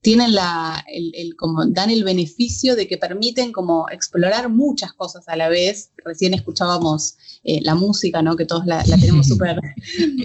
tienen 0.00 0.34
la, 0.34 0.82
el, 0.88 1.12
el, 1.14 1.36
como 1.36 1.66
dan 1.66 1.90
el 1.90 2.04
beneficio 2.04 2.74
de 2.74 2.88
que 2.88 2.96
permiten 2.96 3.52
como 3.52 3.90
explorar 3.90 4.48
muchas 4.48 4.94
cosas 4.94 5.28
a 5.28 5.36
la 5.36 5.50
vez. 5.50 5.90
Recién 6.02 6.32
escuchábamos 6.32 7.18
eh, 7.44 7.60
la 7.62 7.74
música, 7.74 8.22
¿no? 8.22 8.36
Que 8.36 8.46
todos 8.46 8.66
la, 8.66 8.84
la 8.86 8.96
tenemos 8.96 9.26
súper 9.28 9.58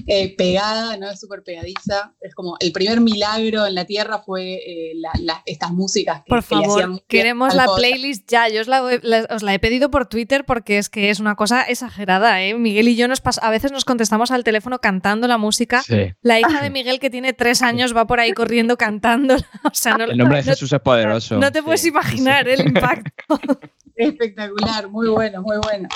eh, 0.05 0.35
pegada, 0.35 0.97
¿no? 0.97 1.09
Es 1.09 1.19
súper 1.19 1.43
pegadiza. 1.43 2.13
Es 2.21 2.35
como 2.35 2.57
el 2.59 2.71
primer 2.71 3.01
milagro 3.01 3.65
en 3.65 3.75
la 3.75 3.85
Tierra 3.85 4.19
fue 4.19 4.53
eh, 4.53 4.93
la, 4.95 5.11
la, 5.21 5.41
estas 5.45 5.71
músicas 5.71 6.19
que, 6.23 6.29
Por 6.29 6.39
que 6.39 6.47
favor, 6.47 7.03
queremos 7.07 7.55
la 7.55 7.65
playlist 7.75 8.29
ya. 8.29 8.49
Yo 8.49 8.61
os 8.61 8.67
la, 8.67 8.83
os 8.83 9.41
la, 9.41 9.53
he 9.53 9.59
pedido 9.59 9.89
por 9.89 10.05
Twitter 10.05 10.45
porque 10.45 10.77
es 10.77 10.89
que 10.89 11.09
es 11.09 11.19
una 11.19 11.35
cosa 11.35 11.63
exagerada, 11.63 12.43
¿eh? 12.43 12.53
Miguel 12.53 12.87
y 12.89 12.95
yo 12.95 13.07
nos 13.07 13.21
a 13.41 13.49
veces 13.49 13.71
nos 13.71 13.83
contestamos 13.83 14.31
al 14.31 14.43
teléfono 14.43 14.79
cantando 14.79 15.27
la 15.27 15.37
música. 15.37 15.81
Sí. 15.81 16.13
La 16.21 16.39
hija 16.39 16.61
de 16.61 16.69
Miguel 16.69 16.99
que 16.99 17.09
tiene 17.09 17.33
tres 17.33 17.61
años 17.61 17.95
va 17.95 18.05
por 18.05 18.19
ahí 18.19 18.33
corriendo 18.33 18.77
cantándola. 18.77 19.45
O 19.63 19.73
sea, 19.73 19.97
no, 19.97 20.05
el 20.05 20.17
nombre 20.17 20.37
de 20.37 20.43
Jesús 20.43 20.71
no, 20.71 20.77
es 20.77 20.83
poderoso. 20.83 21.37
No 21.37 21.51
te 21.51 21.61
puedes 21.61 21.81
sí. 21.81 21.89
imaginar 21.89 22.47
el 22.47 22.61
impacto. 22.67 23.39
Espectacular, 23.97 24.89
muy 24.89 25.09
bueno, 25.09 25.41
muy 25.41 25.57
bueno. 25.57 25.89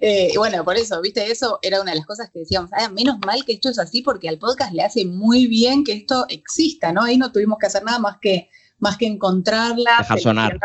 Eh, 0.00 0.32
bueno, 0.36 0.62
por 0.64 0.76
eso, 0.76 1.00
viste, 1.00 1.30
eso 1.30 1.58
era 1.62 1.80
una 1.80 1.92
de 1.92 1.98
las 1.98 2.06
cosas 2.06 2.30
que 2.30 2.40
decíamos, 2.40 2.70
ah, 2.72 2.88
menos 2.90 3.18
mal 3.24 3.44
que 3.44 3.52
esto 3.52 3.70
es 3.70 3.78
así 3.78 4.02
porque 4.02 4.28
al 4.28 4.38
podcast 4.38 4.72
le 4.72 4.82
hace 4.82 5.04
muy 5.06 5.46
bien 5.46 5.84
que 5.84 5.92
esto 5.92 6.26
exista, 6.28 6.92
¿no? 6.92 7.02
Ahí 7.02 7.16
no 7.16 7.32
tuvimos 7.32 7.58
que 7.58 7.66
hacer 7.66 7.82
nada 7.82 7.98
más 7.98 8.18
que, 8.20 8.50
más 8.78 8.96
que 8.96 9.06
encontrarla, 9.06 10.04
seleccionar, 10.06 10.58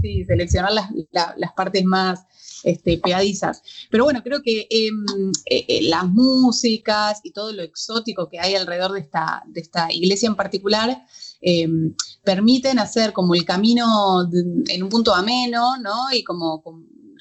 sí, 0.00 0.24
seleccionar 0.24 0.72
las, 0.72 0.90
la, 1.10 1.34
las 1.36 1.52
partes 1.52 1.84
más 1.84 2.26
este, 2.62 2.98
pegadizas. 2.98 3.62
Pero 3.90 4.04
bueno, 4.04 4.22
creo 4.22 4.42
que 4.42 4.66
eh, 4.70 4.90
eh, 5.46 5.80
las 5.82 6.06
músicas 6.06 7.20
y 7.24 7.32
todo 7.32 7.52
lo 7.52 7.62
exótico 7.62 8.28
que 8.28 8.38
hay 8.38 8.54
alrededor 8.54 8.92
de 8.92 9.00
esta, 9.00 9.42
de 9.46 9.60
esta 9.60 9.92
iglesia 9.92 10.28
en 10.28 10.36
particular 10.36 11.04
em, 11.40 11.94
permiten 12.24 12.78
hacer 12.78 13.12
como 13.12 13.34
el 13.34 13.44
camino 13.44 14.28
en 14.68 14.82
un 14.82 14.88
punto 14.88 15.14
ameno, 15.14 15.76
¿no? 15.78 16.12
Y 16.12 16.22
como, 16.24 16.62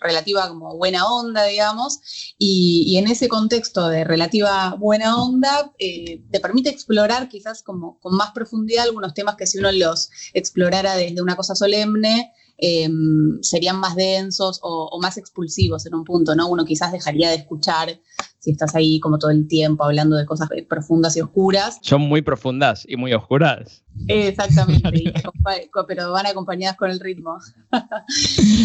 relativa 0.01 0.47
como 0.47 0.77
buena 0.77 1.05
onda, 1.11 1.43
digamos, 1.45 1.99
y, 2.37 2.97
en 2.97 3.07
ese 3.07 3.27
contexto 3.27 3.89
de 3.89 4.03
relativa 4.03 4.75
buena 4.79 5.21
onda 5.21 5.73
eh, 5.77 6.23
te 6.31 6.39
permite 6.39 6.69
explorar 6.69 7.27
quizás 7.29 7.63
como 7.63 7.99
con 7.99 8.15
más 8.15 8.31
profundidad 8.31 8.85
algunos 8.85 9.13
temas 9.13 9.35
que 9.35 9.45
si 9.47 9.57
uno 9.57 9.71
los 9.71 10.09
explorara 10.33 10.95
desde 10.95 11.21
una 11.21 11.35
cosa 11.35 11.55
solemne, 11.55 12.33
Em, 12.61 13.41
serían 13.41 13.79
más 13.79 13.95
densos 13.95 14.59
o, 14.61 14.99
más 15.01 15.15
expulsivos 15.17 15.85
en 15.85 15.95
un 15.95 16.03
punto, 16.03 16.35
¿no? 16.35 16.49
Uno 16.49 16.65
quizás 16.65 16.91
dejaría 16.91 17.29
de 17.29 17.35
escuchar 17.35 18.01
si 18.49 18.53
estás 18.53 18.73
ahí 18.75 18.99
como 18.99 19.19
todo 19.19 19.29
el 19.29 19.47
tiempo 19.47 19.83
hablando 19.83 20.15
de 20.15 20.25
cosas 20.25 20.49
profundas 20.67 21.15
y 21.15 21.21
oscuras. 21.21 21.77
Son 21.81 22.01
muy 22.01 22.23
profundas 22.23 22.83
y 22.87 22.95
muy 22.97 23.13
oscuras. 23.13 23.83
Exactamente, 24.07 25.13
pero 25.87 26.11
van 26.11 26.25
acompañadas 26.25 26.77
con 26.77 26.89
el 26.89 26.99
ritmo. 26.99 27.37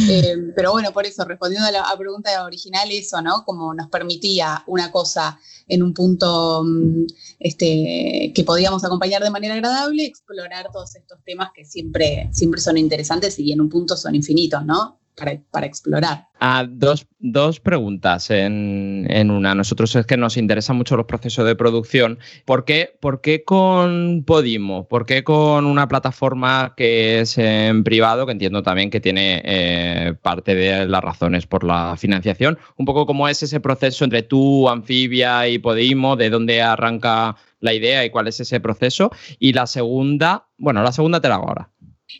Em, 0.08 0.52
pero 0.54 0.72
bueno, 0.72 0.92
por 0.92 1.04
eso, 1.04 1.24
respondiendo 1.24 1.68
a 1.68 1.72
la 1.72 1.84
pregunta 1.98 2.44
original, 2.44 2.88
eso, 2.90 3.20
¿no? 3.20 3.44
Como 3.44 3.74
nos 3.74 3.88
permitía 3.88 4.62
una 4.66 4.90
cosa 4.90 5.38
en 5.68 5.82
un 5.82 5.92
punto 5.92 6.62
mm, 6.64 7.04
este, 7.40 8.32
que 8.34 8.44
podíamos 8.44 8.84
acompañar 8.84 9.22
de 9.22 9.30
manera 9.30 9.54
agradable, 9.54 10.04
explorar 10.04 10.70
todos 10.72 10.94
estos 10.96 11.18
temas 11.24 11.50
que 11.54 11.64
siempre, 11.64 12.30
siempre 12.32 12.60
son 12.60 12.78
interesantes 12.78 13.38
y 13.38 13.52
en 13.52 13.60
un 13.60 13.68
punto 13.68 13.96
son 13.96 14.14
infinitos, 14.14 14.64
¿no? 14.64 14.98
Para, 15.16 15.66
explorar. 15.66 16.28
Ah, 16.40 16.66
dos, 16.68 17.06
dos, 17.18 17.60
preguntas 17.60 18.30
en, 18.30 19.06
en, 19.08 19.30
una. 19.30 19.54
Nosotros 19.54 19.94
es 19.96 20.06
que 20.06 20.16
nos 20.16 20.36
interesan 20.36 20.76
mucho 20.76 20.96
los 20.96 21.06
procesos 21.06 21.46
de 21.46 21.54
producción. 21.54 22.18
¿Por 22.44 22.64
qué, 22.64 22.96
¿Por 23.00 23.20
qué, 23.20 23.44
con 23.44 24.24
Podimo? 24.26 24.88
¿Por 24.88 25.06
qué 25.06 25.22
con 25.22 25.66
una 25.66 25.88
plataforma 25.88 26.74
que 26.76 27.20
es 27.20 27.38
en 27.38 27.84
privado, 27.84 28.26
que 28.26 28.32
entiendo 28.32 28.62
también 28.62 28.90
que 28.90 29.00
tiene 29.00 29.42
eh, 29.44 30.14
parte 30.20 30.54
de 30.54 30.86
las 30.86 31.02
razones 31.02 31.46
por 31.46 31.64
la 31.64 31.96
financiación? 31.96 32.58
Un 32.76 32.86
poco 32.86 33.06
cómo 33.06 33.28
es 33.28 33.42
ese 33.42 33.60
proceso 33.60 34.04
entre 34.04 34.22
tú, 34.22 34.68
Anfibia 34.68 35.48
y 35.48 35.58
Podimo, 35.58 36.16
de 36.16 36.30
dónde 36.30 36.60
arranca 36.60 37.36
la 37.60 37.72
idea 37.72 38.04
y 38.04 38.10
cuál 38.10 38.28
es 38.28 38.38
ese 38.40 38.60
proceso. 38.60 39.10
Y 39.38 39.52
la 39.52 39.66
segunda, 39.66 40.48
bueno, 40.58 40.82
la 40.82 40.92
segunda 40.92 41.20
te 41.20 41.28
la 41.28 41.36
hago 41.36 41.48
ahora. 41.48 41.70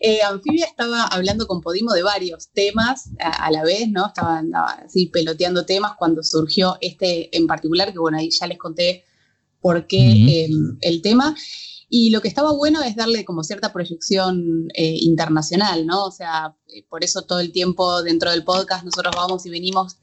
Eh, 0.01 0.23
Anfibia 0.23 0.67
estaba 0.67 1.05
hablando 1.05 1.47
con 1.47 1.61
Podimo 1.61 1.93
de 1.93 2.03
varios 2.03 2.49
temas 2.49 3.11
a, 3.21 3.51
la 3.51 3.63
vez, 3.63 3.89
¿no? 3.89 4.07
Estaba, 4.07 4.43
así 4.85 5.07
peloteando 5.07 5.67
temas 5.67 5.93
cuando 5.99 6.23
surgió 6.23 6.77
este 6.81 7.37
en 7.37 7.47
particular, 7.47 7.93
que 7.93 7.99
bueno, 7.99 8.19
ahí 8.19 8.31
ya 8.31 8.47
les 8.47 8.59
conté 8.59 9.05
por 9.61 9.87
qué 9.87 10.45
em, 10.45 10.79
el 10.81 11.03
tema. 11.03 11.35
Y 11.89 12.11
lo 12.11 12.21
que 12.21 12.29
estaba 12.29 12.53
bueno 12.53 12.83
es 12.83 12.97
darle 12.97 13.25
como 13.25 13.45
cierta 13.45 13.73
proyección 13.73 14.69
eh, 14.75 14.97
internacional, 15.01 15.87
¿no? 15.87 16.07
O 16.07 16.11
sea, 16.11 16.57
eh, 16.69 16.85
por 16.89 17.05
eso 17.05 17.23
todo 17.23 17.41
el 17.41 17.53
tiempo 17.53 18.03
dentro 18.03 18.31
del 18.31 18.43
podcast 18.43 18.85
nosotros 18.85 19.15
vamos 19.15 19.47
y 19.47 19.51
venimos, 19.51 19.99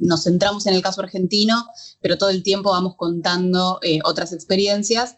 nos 0.00 0.24
centramos 0.24 0.66
en 0.66 0.74
el 0.74 0.82
caso 0.82 1.00
argentino, 1.00 1.64
pero 2.00 2.18
todo 2.18 2.30
el 2.30 2.42
tiempo 2.42 2.70
vamos 2.70 2.94
contando 2.96 3.80
otras 4.04 4.32
experiencias 4.32 5.16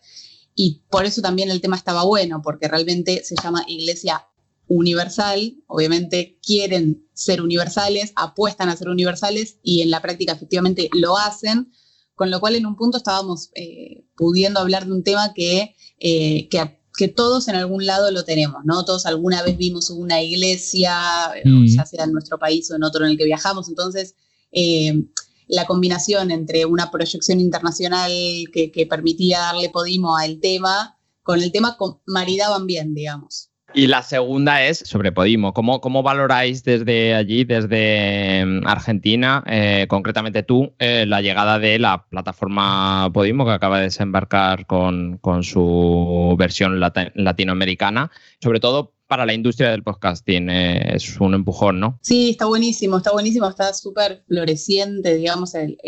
y 0.58 0.82
por 0.90 1.04
eso 1.04 1.20
también 1.20 1.50
el 1.50 1.60
tema 1.60 1.76
estaba 1.76 2.02
bueno, 2.04 2.40
porque 2.42 2.66
realmente 2.66 3.22
se 3.22 3.36
llama 3.40 3.64
Iglesia 3.68 4.26
Universal, 4.68 5.54
obviamente 5.68 6.40
quieren 6.42 7.06
ser 7.12 7.42
universales, 7.42 8.12
apuestan 8.16 8.70
a 8.70 8.76
ser 8.76 8.88
universales 8.88 9.58
y 9.62 9.82
en 9.82 9.90
la 9.90 10.00
práctica 10.00 10.32
efectivamente 10.32 10.88
lo 10.94 11.18
hacen, 11.18 11.70
con 12.14 12.30
lo 12.30 12.40
cual 12.40 12.56
en 12.56 12.64
un 12.64 12.74
punto 12.74 12.96
estábamos 12.96 13.50
eh, 13.54 14.06
pudiendo 14.16 14.58
hablar 14.58 14.86
de 14.86 14.92
un 14.92 15.04
tema 15.04 15.34
que, 15.34 15.76
eh, 16.00 16.48
que, 16.48 16.80
que, 16.96 17.08
todos 17.08 17.48
en 17.48 17.56
algún 17.56 17.84
lado 17.84 18.10
lo 18.10 18.24
tenemos, 18.24 18.62
¿no? 18.64 18.86
Todos 18.86 19.04
alguna 19.04 19.42
vez 19.42 19.58
vimos 19.58 19.90
una 19.90 20.22
iglesia, 20.22 20.98
mm. 21.44 21.66
ya 21.66 21.84
sea 21.84 22.04
en 22.04 22.12
nuestro 22.12 22.38
país 22.38 22.70
o 22.70 22.76
en 22.76 22.82
otro 22.82 23.04
en 23.04 23.12
el 23.12 23.18
que 23.18 23.26
viajamos, 23.26 23.68
entonces... 23.68 24.14
Eh, 24.52 25.04
la 25.46 25.66
combinación 25.66 26.30
entre 26.30 26.64
una 26.64 26.90
proyección 26.90 27.40
internacional 27.40 28.10
que, 28.52 28.86
permitía 28.88 29.38
darle 29.38 29.70
Podimo 29.70 30.16
al 30.16 30.40
tema, 30.40 30.96
con 31.22 31.42
el 31.42 31.52
tema 31.52 31.76
maridaban 32.06 32.66
bien, 32.66 32.94
digamos. 32.94 33.50
Y 33.74 33.88
la 33.88 34.02
segunda 34.02 34.64
es 34.64 34.78
sobre 34.78 35.12
Podimo. 35.12 35.52
¿Cómo, 35.52 35.80
cómo 35.80 36.02
valoráis 36.02 36.64
desde 36.64 37.14
allí, 37.14 37.44
desde 37.44 38.44
mm, 38.46 38.66
Argentina, 38.66 39.44
eh, 39.46 39.86
concretamente 39.88 40.42
tú, 40.42 40.72
eh, 40.78 41.04
la 41.06 41.20
llegada 41.20 41.58
de 41.58 41.78
la 41.78 42.06
plataforma 42.06 43.10
Podimo 43.12 43.44
que 43.44 43.50
acaba 43.50 43.78
de 43.78 43.84
desembarcar 43.84 44.66
con, 44.66 45.18
con 45.18 45.42
su 45.42 46.34
versión 46.38 46.80
latinoamericana? 46.80 48.10
Sobre 48.40 48.60
todo 48.60 48.95
para 49.06 49.26
la 49.26 49.34
industria 49.34 49.70
del 49.70 49.82
podcasting 49.82 50.50
eh, 50.50 50.96
es 50.96 51.20
un 51.20 51.34
empujón, 51.34 51.78
¿no? 51.78 51.98
Sí, 52.02 52.30
está 52.30 52.46
buenísimo, 52.46 52.96
está 52.96 53.12
buenísimo, 53.12 53.48
está 53.48 53.72
súper 53.72 54.24
floreciente, 54.26 55.14
digamos, 55.14 55.54
el, 55.54 55.78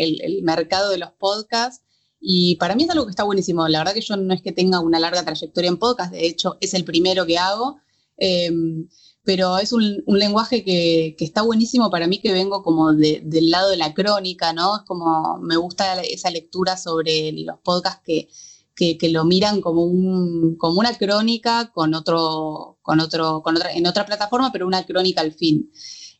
mercado 0.43 0.91
de 0.91 0.99
los 0.99 1.11
podcasts. 1.11 1.83
Y 2.21 2.55
para 2.57 2.75
mí 2.75 2.83
es 2.83 2.89
algo 2.89 3.05
que 3.05 3.11
está 3.11 3.23
buenísimo. 3.23 3.67
La 3.67 3.79
verdad 3.79 3.93
que 3.93 4.01
yo 4.01 4.17
no 4.17 4.33
es 4.33 4.41
que 4.41 4.51
tenga 4.51 4.79
una 4.79 4.99
larga 4.99 5.23
trayectoria 5.23 5.69
en 5.69 5.77
podcast, 5.77 6.11
de 6.11 6.27
hecho 6.27 6.57
es 6.61 6.73
el 6.73 6.83
primero 6.83 7.25
que 7.25 7.37
hago, 7.37 7.77
em, 8.17 8.87
pero 9.23 9.57
es 9.57 9.73
un, 9.73 10.03
lenguaje 10.07 10.63
que, 10.63 11.15
está 11.19 11.41
buenísimo 11.41 11.89
para 11.89 12.07
mí 12.07 12.19
que 12.19 12.33
vengo 12.33 12.63
como 12.63 12.93
del 12.93 13.49
lado 13.51 13.69
de 13.69 13.77
la 13.77 13.93
crónica, 13.93 14.53
¿no? 14.53 14.77
Es 14.77 14.83
como 14.83 15.37
me 15.39 15.57
gusta 15.57 16.01
esa 16.01 16.29
lectura 16.29 16.77
sobre 16.77 17.31
los 17.33 17.59
podcasts 17.63 18.01
que, 18.05 18.29
que, 18.79 19.09
lo 19.09 19.25
miran 19.25 19.61
como, 19.61 19.83
un, 19.83 20.55
como 20.57 20.79
una 20.79 20.97
crónica 20.97 21.71
con 21.73 21.93
otro, 21.93 22.79
con 22.81 22.99
otro, 22.99 23.41
con 23.43 23.57
otra, 23.57 23.73
en 23.73 23.85
otra 23.85 24.05
plataforma, 24.05 24.51
pero 24.51 24.67
una 24.67 24.85
crónica 24.85 25.21
al 25.21 25.33
fin. 25.33 25.69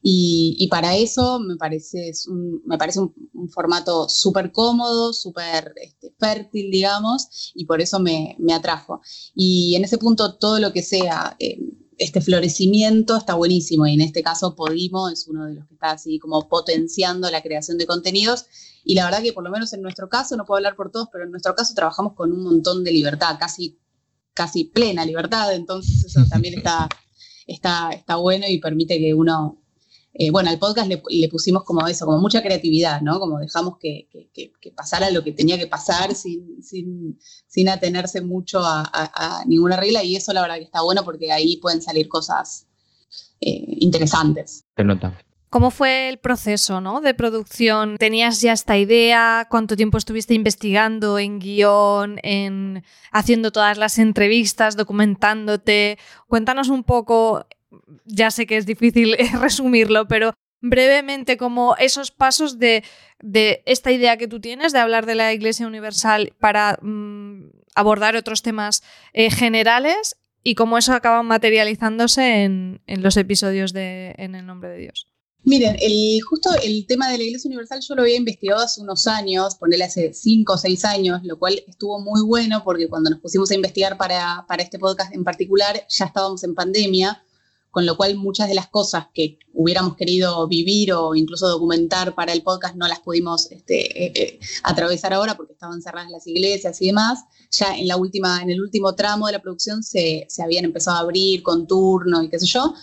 Y, 0.01 0.67
para 0.69 0.95
eso 0.95 1.39
me 1.39 1.57
parece, 1.57 2.11
un, 2.27 2.61
me 2.65 2.77
parece 2.77 2.99
un, 3.01 3.13
formato 3.49 4.07
súper 4.07 4.51
cómodo, 4.51 5.11
súper 5.13 5.73
este, 5.75 6.13
fértil, 6.17 6.71
digamos, 6.71 7.51
y 7.55 7.65
por 7.65 7.81
eso 7.81 7.99
me, 7.99 8.35
me, 8.39 8.53
atrajo. 8.53 9.01
Y 9.35 9.75
en 9.75 9.83
ese 9.83 9.97
punto 9.97 10.35
todo 10.35 10.59
lo 10.59 10.71
que 10.71 10.83
sea 10.83 11.35
eh, 11.39 11.59
este 11.99 12.21
florecimiento 12.21 13.17
está 13.17 13.35
buenísimo 13.35 13.85
y 13.85 13.93
en 13.93 14.01
este 14.01 14.23
caso 14.23 14.55
Podimo 14.55 15.09
es 15.09 15.27
uno 15.27 15.45
de 15.45 15.55
los 15.55 15.67
que 15.67 15.73
está 15.73 15.91
así 15.91 16.17
como 16.17 16.47
potenciando 16.47 17.29
la 17.29 17.43
creación 17.43 17.77
de 17.77 17.85
contenidos 17.85 18.45
y 18.85 18.95
la 18.95 19.05
verdad 19.05 19.21
que 19.21 19.33
por 19.33 19.43
lo 19.43 19.51
menos 19.51 19.73
en 19.73 19.81
nuestro 19.81 20.07
caso, 20.07 20.37
no 20.37 20.45
puedo 20.45 20.57
hablar 20.57 20.75
por 20.75 20.91
todos, 20.91 21.09
pero 21.11 21.25
en 21.25 21.31
nuestro 21.31 21.53
caso 21.53 21.73
trabajamos 21.75 22.13
con 22.13 22.31
un 22.31 22.41
montón 22.41 22.83
de 22.85 22.91
libertad, 22.91 23.35
casi, 23.37 23.77
casi 24.33 24.63
plena 24.63 25.05
libertad, 25.05 25.53
entonces 25.53 26.05
eso 26.05 26.21
también 26.29 26.57
está, 26.57 26.87
está, 27.45 27.89
está 27.91 28.15
bueno 28.15 28.45
y 28.47 28.59
permite 28.59 28.97
que 28.97 29.13
uno 29.13 29.61
eh, 30.21 30.31
bueno, 30.31 30.49
al 30.49 30.59
podcast 30.59 30.89
le, 30.89 31.29
pusimos 31.29 31.63
como 31.63 31.87
eso, 31.87 32.05
como 32.05 32.19
mucha 32.19 32.41
creatividad, 32.41 32.99
¿no? 32.99 33.21
Como 33.21 33.39
dejamos 33.39 33.77
que, 33.79 34.09
pasara 34.75 35.09
lo 35.11 35.23
que 35.23 35.31
tenía 35.31 35.57
que 35.57 35.65
pasar 35.65 36.13
sin, 36.13 36.61
sin, 36.61 37.69
atenerse 37.69 38.19
mucho 38.19 38.59
a, 38.61 39.43
ninguna 39.47 39.77
regla 39.77 40.03
y 40.03 40.17
eso 40.17 40.33
la 40.33 40.41
verdad 40.41 40.57
que 40.57 40.63
está 40.63 40.81
bueno 40.81 41.05
porque 41.05 41.31
ahí 41.31 41.55
pueden 41.61 41.81
salir 41.81 42.09
cosas 42.09 42.67
eh, 43.39 43.63
interesantes. 43.79 44.65
Se 44.75 44.83
nota. 44.83 45.17
¿Cómo 45.49 45.71
fue 45.71 46.09
el 46.09 46.17
proceso 46.17 46.81
¿no? 46.81 46.99
de 46.99 47.13
producción? 47.13 47.95
¿Tenías 47.97 48.41
ya 48.41 48.51
esta 48.51 48.77
idea? 48.77 49.47
¿Cuánto 49.49 49.77
tiempo 49.77 49.97
estuviste 49.97 50.33
investigando 50.33 51.17
en 51.17 51.39
guion, 51.39 52.19
en 52.23 52.83
haciendo 53.13 53.51
todas 53.53 53.77
las 53.77 53.97
entrevistas, 53.97 54.75
documentándote? 54.75 55.97
Cuéntanos 56.27 56.67
un 56.67 56.83
poco 56.83 57.47
ya 58.05 58.31
sé 58.31 58.45
que 58.45 58.57
es 58.57 58.65
difícil 58.65 59.15
resumirlo, 59.41 60.07
pero 60.07 60.33
brevemente 60.61 61.37
como 61.37 61.75
esos 61.77 62.11
pasos 62.11 62.59
de, 62.59 62.83
esta 63.65 63.91
idea 63.91 64.17
que 64.17 64.27
tú 64.27 64.39
tienes 64.39 64.73
de 64.73 64.79
hablar 64.79 65.05
de 65.05 65.15
la 65.15 65.33
Iglesia 65.33 65.67
Universal 65.67 66.33
para 66.39 66.79
mm, 66.81 67.51
abordar 67.75 68.15
otros 68.15 68.41
temas 68.41 68.83
eh, 69.13 69.31
generales 69.31 70.17
y 70.43 70.55
cómo 70.55 70.77
eso 70.77 70.93
acaba 70.93 71.21
materializándose 71.23 72.43
en, 72.43 72.81
los 72.87 73.17
episodios 73.17 73.73
de 73.73 74.15
En 74.17 74.35
el 74.35 74.45
nombre 74.45 74.69
de 74.69 74.77
Dios. 74.79 75.07
Miren, 75.43 75.77
el, 75.79 76.21
justo 76.21 76.49
el 76.61 76.85
tema 76.85 77.09
de 77.09 77.17
la 77.17 77.23
Iglesia 77.23 77.47
Universal 77.47 77.79
yo 77.87 77.95
lo 77.95 78.01
había 78.01 78.17
investigado 78.17 78.61
hace 78.61 78.81
unos 78.81 79.07
años, 79.07 79.55
ponerle 79.55 79.85
hace 79.85 80.13
cinco 80.13 80.53
o 80.53 80.57
seis 80.57 80.83
años, 80.83 81.21
lo 81.23 81.39
cual 81.39 81.63
estuvo 81.65 81.99
muy 81.99 82.21
bueno 82.25 82.61
porque 82.63 82.89
cuando 82.89 83.09
nos 83.09 83.19
pusimos 83.19 83.49
a 83.51 83.55
investigar 83.55 83.97
para, 83.97 84.45
para 84.47 84.63
este 84.63 84.77
podcast 84.77 85.13
en 85.13 85.23
particular 85.23 85.85
ya 85.87 86.05
estábamos 86.05 86.43
en 86.43 86.55
pandemia, 86.55 87.23
con 87.71 87.85
lo 87.85 87.95
cual 87.97 88.15
muchas 88.15 88.47
de 88.47 88.55
las 88.55 88.67
cosas 88.67 89.07
que 89.13 89.37
hubiéramos 89.53 89.95
querido 89.95 90.47
vivir 90.47 90.93
o 90.93 91.15
incluso 91.15 91.47
documentar 91.47 92.15
para 92.15 92.33
el 92.33 92.41
podcast 92.41 92.75
no 92.75 92.87
las 92.87 92.99
pudimos 92.99 93.51
este, 93.51 94.05
eh, 94.05 94.11
eh, 94.15 94.39
atravesar 94.63 95.13
ahora 95.13 95.35
porque 95.35 95.53
estaban 95.53 95.81
cerradas 95.81 96.09
las 96.09 96.25
iglesias 96.25 96.81
y 96.81 96.87
demás. 96.87 97.25
Ya 97.51 97.77
en, 97.77 97.87
la 97.87 97.97
última, 97.97 98.41
en 98.41 98.49
el 98.49 98.61
último 98.61 98.95
tramo 98.95 99.27
de 99.27 99.33
la 99.33 99.41
producción 99.41 99.83
se, 99.83 100.27
habían 100.43 100.65
empezado 100.65 100.97
a 100.97 101.01
abrir 101.01 101.43
con 101.43 101.67
turno 101.67 102.23
y 102.23 102.29
qué 102.29 102.39
sé 102.39 102.47
yo. 102.47 102.73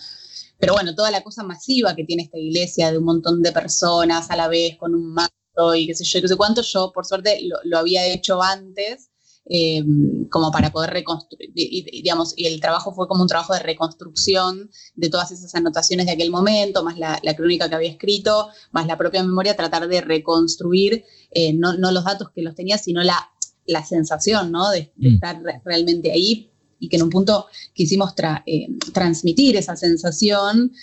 Pero 0.59 0.73
bueno, 0.73 0.95
toda 0.95 1.11
la 1.11 1.21
cosa 1.23 1.43
masiva 1.43 1.95
que 1.95 2.03
tiene 2.03 2.23
esta 2.23 2.37
iglesia 2.37 2.91
de 2.91 2.97
un 2.97 3.03
montón 3.03 3.41
de 3.41 3.51
personas 3.51 4.31
a 4.31 4.35
la 4.35 4.47
vez 4.47 4.77
con 4.77 4.95
un 4.95 5.13
manto 5.13 5.75
y 5.75 5.87
qué 5.87 5.95
sé 5.95 6.03
yo, 6.03 6.21
qué 6.21 6.27
sé 6.27 6.35
cuánto, 6.35 6.61
yo 6.61 6.91
por 6.93 7.05
suerte 7.05 7.39
lo, 7.43 7.57
lo 7.63 7.77
había 7.77 8.05
hecho 8.05 8.41
antes 8.41 9.06
eh, 9.49 9.81
como 10.29 10.51
para 10.51 10.71
poder 10.71 10.89
reconstruir, 10.89 11.53
digamos, 11.53 12.33
y 12.35 12.47
el 12.47 12.59
trabajo 12.59 12.93
fue 12.93 13.07
como 13.07 13.21
un 13.21 13.29
trabajo 13.29 13.53
de 13.53 13.61
reconstrucción 13.61 14.69
de 14.95 15.09
todas 15.09 15.31
esas 15.31 15.55
anotaciones 15.55 16.05
de 16.05 16.11
aquel 16.11 16.31
momento, 16.31 16.83
más 16.83 16.97
la, 16.97 17.19
crónica 17.35 17.69
que 17.69 17.75
había 17.75 17.91
escrito, 17.91 18.49
más 18.71 18.87
la 18.87 18.97
propia 18.97 19.23
memoria, 19.23 19.55
tratar 19.55 19.87
de 19.87 20.01
reconstruir 20.01 21.05
eh, 21.31 21.53
no, 21.53 21.73
los 21.77 22.03
datos 22.03 22.29
que 22.35 22.41
los 22.41 22.55
tenía, 22.55 22.77
sino 22.77 23.01
la, 23.03 23.31
la 23.65 23.85
sensación, 23.85 24.51
¿no? 24.51 24.69
De, 24.69 24.91
mm. 24.97 25.15
estar 25.15 25.41
realmente 25.63 26.11
ahí 26.11 26.51
y 26.79 26.89
que 26.89 26.97
en 26.97 27.03
un 27.03 27.09
punto 27.09 27.47
quisimos 27.73 28.13
eh, 28.45 28.67
transmitir 28.93 29.55
esa 29.55 29.77
sensación, 29.77 30.73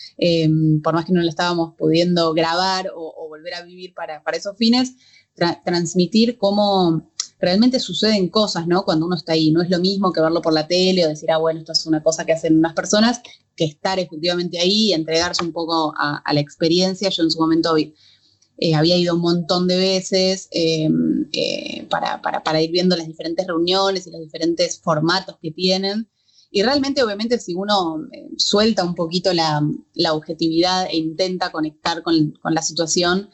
por 0.82 0.94
más 0.94 1.04
que 1.04 1.12
no 1.12 1.20
la 1.20 1.30
estábamos 1.30 1.74
pudiendo 1.76 2.32
grabar 2.32 2.90
o, 2.96 3.28
volver 3.28 3.54
a 3.54 3.62
vivir 3.62 3.92
para, 3.94 4.22
para 4.22 4.36
esos 4.36 4.56
fines, 4.56 4.94
transmitir 5.64 6.38
cómo 6.38 7.10
realmente 7.44 7.78
suceden 7.80 8.28
cosas, 8.28 8.66
¿no? 8.66 8.84
Cuando 8.84 9.06
uno 9.06 9.16
está 9.16 9.32
ahí. 9.32 9.50
No 9.50 9.62
es 9.62 9.70
lo 9.70 9.78
mismo 9.78 10.12
que 10.12 10.20
verlo 10.20 10.42
por 10.42 10.52
la 10.52 10.66
tele 10.66 11.04
o 11.04 11.08
decir, 11.08 11.30
ah, 11.30 11.38
bueno, 11.38 11.60
esto 11.60 11.72
es 11.72 11.86
una 11.86 12.02
cosa 12.02 12.24
que 12.24 12.32
hacen 12.32 12.58
unas 12.58 12.74
personas, 12.74 13.20
que 13.56 13.64
estar 13.64 13.98
efectivamente 13.98 14.58
ahí 14.58 14.88
y 14.88 14.92
entregarse 14.92 15.44
un 15.44 15.52
poco 15.52 15.94
a, 15.96 16.22
la 16.32 16.40
experiencia. 16.40 17.08
Yo 17.10 17.22
en 17.22 17.30
su 17.30 17.38
momento 17.38 17.76
eh, 17.76 18.74
había 18.74 18.96
ido 18.96 19.14
un 19.14 19.20
montón 19.20 19.68
de 19.68 19.76
veces 19.76 20.48
em, 20.50 21.28
eh, 21.32 21.86
para, 21.88 22.62
ir 22.62 22.70
viendo 22.70 22.96
las 22.96 23.06
diferentes 23.06 23.46
reuniones 23.46 24.06
y 24.06 24.10
los 24.10 24.20
diferentes 24.20 24.80
formatos 24.80 25.36
que 25.40 25.50
tienen. 25.50 26.08
Y 26.50 26.62
realmente, 26.62 27.02
obviamente, 27.02 27.38
si 27.40 27.54
uno 27.54 28.06
eh, 28.12 28.28
suelta 28.36 28.84
un 28.84 28.94
poquito 28.94 29.32
la, 29.32 29.60
objetividad 30.12 30.86
e 30.90 30.96
intenta 30.96 31.50
conectar 31.50 32.02
con, 32.02 32.32
con 32.40 32.54
la 32.54 32.62
situación, 32.62 33.30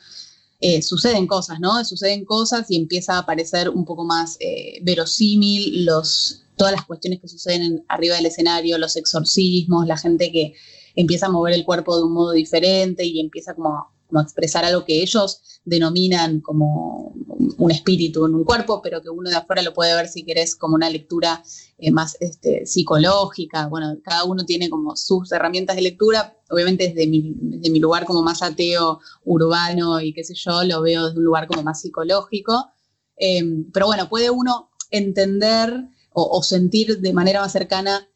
eh, 0.60 0.82
suceden 0.82 1.26
cosas, 1.26 1.58
¿no? 1.60 1.82
Suceden 1.84 2.24
cosas 2.24 2.70
y 2.70 2.76
empieza 2.76 3.14
a 3.14 3.20
aparecer 3.20 3.70
un 3.70 3.84
poco 3.84 4.04
más 4.04 4.36
eh, 4.40 4.80
verosímil 4.82 5.86
los, 5.86 6.44
todas 6.56 6.72
las 6.72 6.84
cuestiones 6.84 7.20
que 7.20 7.28
suceden 7.28 7.84
arriba 7.88 8.16
del 8.16 8.26
escenario, 8.26 8.76
los 8.76 8.96
exorcismos, 8.96 9.86
la 9.86 9.96
gente 9.96 10.30
que 10.30 10.54
empieza 10.96 11.26
a 11.26 11.30
mover 11.30 11.54
el 11.54 11.64
cuerpo 11.64 11.96
de 11.96 12.04
un 12.04 12.12
modo 12.12 12.32
diferente 12.32 13.04
y 13.04 13.20
empieza 13.20 13.54
como 13.54 13.90
como 14.10 14.22
expresar 14.22 14.64
algo 14.64 14.84
que 14.84 15.02
ellos 15.02 15.60
denominan 15.64 16.40
como 16.40 17.14
un 17.58 17.70
espíritu 17.70 18.26
en 18.26 18.34
un 18.34 18.44
cuerpo, 18.44 18.80
pero 18.82 19.00
que 19.00 19.10
uno 19.10 19.30
de 19.30 19.36
afuera 19.36 19.62
lo 19.62 19.72
puede 19.72 19.94
ver 19.94 20.08
si 20.08 20.24
querés 20.24 20.56
como 20.56 20.74
una 20.74 20.90
lectura 20.90 21.42
eh, 21.78 21.90
más 21.90 22.16
este, 22.20 22.66
psicológica. 22.66 23.68
Bueno, 23.68 23.98
cada 24.02 24.24
uno 24.24 24.44
tiene 24.44 24.68
como 24.68 24.96
sus 24.96 25.30
herramientas 25.32 25.76
de 25.76 25.82
lectura. 25.82 26.36
Obviamente 26.50 26.88
desde 26.88 27.06
mi, 27.06 27.32
mi 27.32 27.78
lugar 27.78 28.04
como 28.04 28.22
más 28.22 28.42
ateo, 28.42 29.00
urbano 29.24 30.00
y 30.00 30.12
qué 30.12 30.24
sé 30.24 30.34
yo, 30.34 30.64
lo 30.64 30.82
veo 30.82 31.06
desde 31.06 31.18
un 31.18 31.24
lugar 31.24 31.46
como 31.46 31.62
más 31.62 31.80
psicológico. 31.80 32.70
Em, 33.16 33.70
pero 33.72 33.86
bueno, 33.86 34.08
puede 34.08 34.30
uno 34.30 34.70
entender 34.90 35.88
o 36.12 36.42
sentir 36.42 36.98
de 36.98 37.12
manera 37.12 37.40
más 37.40 37.52
cercana 37.52 38.10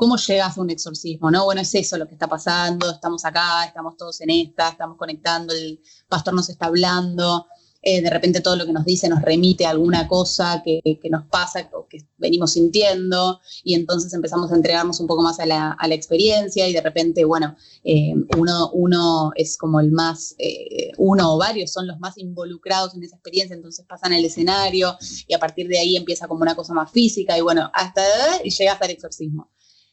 ¿Cómo 0.00 0.16
llegas 0.16 0.56
a 0.56 0.62
un 0.62 0.70
exorcismo? 0.70 1.30
¿no? 1.30 1.44
Bueno, 1.44 1.60
es 1.60 1.74
eso 1.74 1.98
lo 1.98 2.08
que 2.08 2.14
está 2.14 2.26
pasando, 2.26 2.90
estamos 2.90 3.22
acá, 3.26 3.66
estamos 3.66 3.98
todos 3.98 4.18
en 4.22 4.30
esta, 4.30 4.70
estamos 4.70 4.96
conectando, 4.96 5.52
el 5.52 5.78
pastor 6.08 6.32
nos 6.32 6.48
está 6.48 6.68
hablando, 6.68 7.46
eh, 7.82 8.00
de 8.00 8.08
repente 8.08 8.40
todo 8.40 8.56
lo 8.56 8.64
que 8.64 8.72
nos 8.72 8.86
dice 8.86 9.10
nos 9.10 9.20
remite 9.20 9.66
a 9.66 9.70
alguna 9.70 10.08
cosa 10.08 10.62
que, 10.64 10.80
nos 11.10 11.26
pasa 11.26 11.68
o 11.74 11.86
que 11.86 11.98
venimos 12.16 12.52
sintiendo 12.52 13.40
y 13.62 13.74
entonces 13.74 14.14
empezamos 14.14 14.50
a 14.50 14.54
entregarnos 14.54 15.00
un 15.00 15.06
poco 15.06 15.22
más 15.22 15.38
a 15.38 15.44
la, 15.44 15.76
experiencia 15.90 16.66
y 16.66 16.72
de 16.72 16.80
repente, 16.80 17.26
bueno, 17.26 17.54
eh, 17.84 18.14
uno, 18.38 18.70
uno 18.72 19.32
es 19.34 19.58
como 19.58 19.80
el 19.80 19.90
más, 19.90 20.34
eh, 20.38 20.92
uno 20.96 21.34
o 21.34 21.36
varios 21.36 21.72
son 21.72 21.86
los 21.86 22.00
más 22.00 22.16
involucrados 22.16 22.94
en 22.94 23.02
esa 23.02 23.16
experiencia, 23.16 23.54
entonces 23.54 23.84
pasan 23.86 24.14
el 24.14 24.24
escenario 24.24 24.96
y 25.28 25.34
a 25.34 25.38
partir 25.38 25.68
de 25.68 25.78
ahí 25.78 25.94
empieza 25.94 26.26
como 26.26 26.40
una 26.40 26.54
cosa 26.54 26.72
más 26.72 26.90
física 26.90 27.36
y 27.36 27.42
bueno, 27.42 27.70
hasta 27.74 28.02
y 28.42 28.48
llegas 28.48 28.80
al 28.80 28.92
exorcismo. 28.92 29.50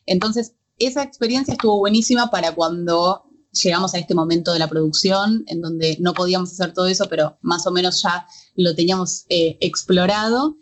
Entonces, 0.08 0.56
esa 0.80 1.04
experiencia 1.04 1.54
estuvo 1.54 1.78
buenísima 1.78 2.32
para 2.32 2.56
cuando 2.56 3.24
llegamos 3.52 3.93
a 3.93 4.00
este 4.00 4.15
momento 4.15 4.54
de 4.54 4.60
la 4.60 4.70
producción, 4.70 5.43
en 5.48 5.62
donde 5.62 5.98
no 6.00 6.13
podíamos 6.13 6.52
hacer 6.52 6.74
todo 6.74 6.88
eso, 6.88 7.06
pero 7.10 7.38
más 7.41 7.65
o 7.67 7.72
menos 7.72 8.02
ya 8.02 8.28
lo 8.56 8.76
teníamos 8.76 9.26
eh, 9.30 9.58
explorado. 9.62 10.58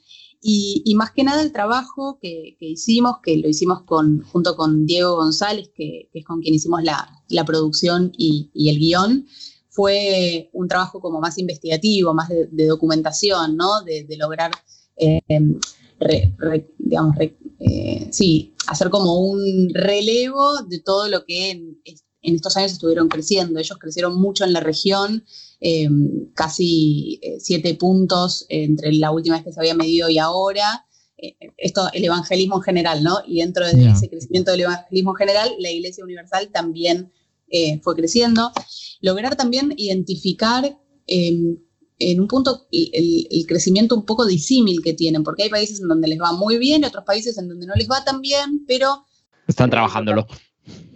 Y, 0.47 0.93
más 0.95 1.09
que 1.09 1.23
nada 1.23 1.41
el 1.41 1.51
trabajo 1.51 2.19
que, 2.21 2.55
hicimos, 2.59 3.15
que 3.23 3.37
lo 3.37 3.49
hicimos 3.49 3.81
junto 3.87 4.55
con 4.55 4.85
Diego 4.85 5.15
González, 5.15 5.71
que, 5.75 6.07
es 6.13 6.23
con 6.23 6.39
quien 6.39 6.53
hicimos 6.53 6.83
la, 6.83 7.45
producción 7.45 8.11
y, 8.15 8.51
el 8.53 8.77
guion, 8.77 9.25
fue 9.69 10.51
un 10.53 10.67
trabajo 10.67 11.01
como 11.01 11.19
más 11.19 11.39
investigativo, 11.39 12.13
más 12.13 12.29
de, 12.29 12.65
documentación, 12.67 13.57
¿no? 13.57 13.81
De, 13.81 14.05
lograr, 14.19 14.51
eh, 14.97 15.19
digamos, 16.77 17.15
eh, 17.59 18.07
sí, 18.11 18.53
hacer 18.67 18.89
como 18.89 19.19
un 19.19 19.69
relevo 19.73 20.63
de 20.63 20.79
todo 20.79 21.07
lo 21.07 21.25
que 21.25 21.51
en, 21.51 21.79
estos 22.21 22.57
años 22.57 22.71
estuvieron 22.71 23.07
creciendo. 23.07 23.59
Ellos 23.59 23.77
crecieron 23.77 24.19
mucho 24.19 24.43
en 24.43 24.53
la 24.53 24.59
región, 24.59 25.23
eh, 25.61 25.87
casi 26.33 27.19
eh, 27.21 27.37
siete 27.39 27.75
puntos 27.75 28.45
entre 28.49 28.91
la 28.93 29.11
última 29.11 29.35
vez 29.35 29.45
que 29.45 29.53
se 29.53 29.59
había 29.59 29.75
medido 29.75 30.09
y 30.09 30.17
ahora. 30.17 30.85
esto, 31.57 31.87
el 31.93 32.03
evangelismo 32.03 32.57
en 32.57 32.61
general, 32.63 33.03
¿no? 33.03 33.19
Y 33.27 33.41
dentro 33.41 33.65
de 33.65 33.89
ese 33.89 34.09
crecimiento 34.09 34.51
del 34.51 34.61
evangelismo 34.61 35.11
en 35.11 35.15
general, 35.15 35.49
la 35.59 35.71
Iglesia 35.71 36.03
Universal 36.03 36.49
también 36.51 37.11
fue 37.83 37.95
creciendo. 37.95 38.51
Lograr 39.01 39.35
también 39.35 39.73
identificar 39.77 40.77
en 41.99 42.19
un 42.19 42.27
punto 42.27 42.67
el, 42.71 43.45
crecimiento 43.47 43.95
un 43.95 44.05
poco 44.05 44.25
disímil 44.25 44.81
que 44.81 44.93
tienen, 44.93 45.23
porque 45.23 45.43
hay 45.43 45.49
países 45.49 45.79
en 45.81 45.87
donde 45.87 46.07
les 46.07 46.19
va 46.19 46.33
muy 46.33 46.57
bien 46.57 46.83
y 46.83 46.85
otros 46.85 47.05
países 47.05 47.37
en 47.37 47.47
donde 47.47 47.65
no 47.65 47.73
les 47.75 47.89
va 47.89 48.03
tan 48.03 48.21
bien, 48.21 48.65
pero... 48.67 49.05
Están 49.47 49.69
trabajándolo. 49.69 50.27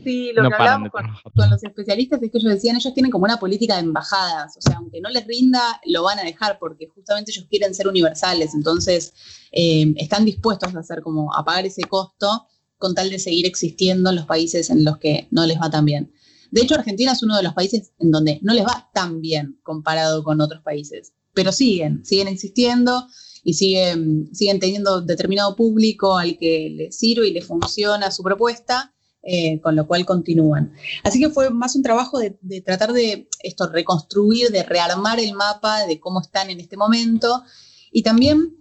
Sí, 0.03 0.31
lo 0.33 0.49
que 0.49 0.55
hablábamos 0.55 0.89
con, 0.91 1.05
los 1.49 1.63
especialistas 1.63 2.21
es 2.23 2.31
que 2.31 2.37
ellos 2.37 2.51
decían, 2.51 2.75
ellos 2.75 2.93
tienen 2.93 3.11
como 3.11 3.25
una 3.25 3.37
política 3.37 3.75
de 3.75 3.81
embajadas, 3.81 4.57
o 4.57 4.61
sea, 4.61 4.77
aunque 4.77 5.01
no 5.01 5.09
les 5.09 5.27
rinda, 5.27 5.79
lo 5.85 6.03
van 6.03 6.17
a 6.19 6.23
dejar 6.23 6.57
porque 6.57 6.87
justamente 6.87 7.31
ellos 7.31 7.45
quieren 7.49 7.75
ser 7.75 7.87
universales, 7.87 8.55
entonces 8.55 9.13
eh, 9.51 9.93
están 9.97 10.25
dispuestos 10.25 10.73
a 10.73 10.79
hacer 10.79 11.01
como 11.01 11.35
a 11.35 11.43
pagar 11.43 11.65
ese 11.65 11.83
costo 11.83 12.47
con 12.77 12.95
tal 12.95 13.09
de 13.09 13.19
seguir 13.19 13.45
existiendo 13.45 14.09
en 14.09 14.15
los 14.15 14.25
países 14.25 14.69
en 14.69 14.85
los 14.85 14.97
que 14.97 15.27
no 15.31 15.45
les 15.45 15.59
va 15.59 15.69
tan 15.69 15.85
bien. 15.85 16.11
De 16.51 16.61
hecho, 16.61 16.75
Argentina 16.75 17.11
es 17.11 17.23
uno 17.23 17.37
de 17.37 17.43
los 17.43 17.53
países 17.53 17.91
en 17.99 18.11
donde 18.11 18.39
no 18.41 18.53
les 18.53 18.65
va 18.65 18.89
tan 18.93 19.21
bien 19.21 19.59
comparado 19.63 20.23
con 20.23 20.41
otros 20.41 20.61
países, 20.63 21.13
pero 21.33 21.51
siguen, 21.51 22.03
siguen 22.05 22.27
existiendo 22.27 23.07
y 23.43 23.53
siguen, 23.53 24.29
siguen 24.33 24.59
teniendo 24.59 25.01
determinado 25.01 25.55
público 25.55 26.17
al 26.17 26.37
que 26.37 26.69
les 26.75 26.97
sirve 26.97 27.27
y 27.27 27.33
les 27.33 27.45
funciona 27.45 28.11
su 28.11 28.23
propuesta, 28.23 28.93
eh, 29.21 29.59
con 29.61 29.75
lo 29.75 29.85
cual 29.85 30.05
continúan. 30.05 30.73
Así 31.03 31.19
que 31.19 31.29
fue 31.29 31.49
más 31.49 31.75
un 31.75 31.83
trabajo 31.83 32.19
de, 32.19 32.37
tratar 32.61 32.93
de 32.93 33.27
esto, 33.43 33.67
reconstruir, 33.67 34.49
de 34.49 34.63
rearmar 34.63 35.19
el 35.19 35.33
mapa 35.33 35.85
de 35.85 35.99
cómo 35.99 36.21
están 36.21 36.49
en 36.49 36.59
este 36.59 36.77
momento 36.77 37.43
y 37.91 38.03
también 38.03 38.55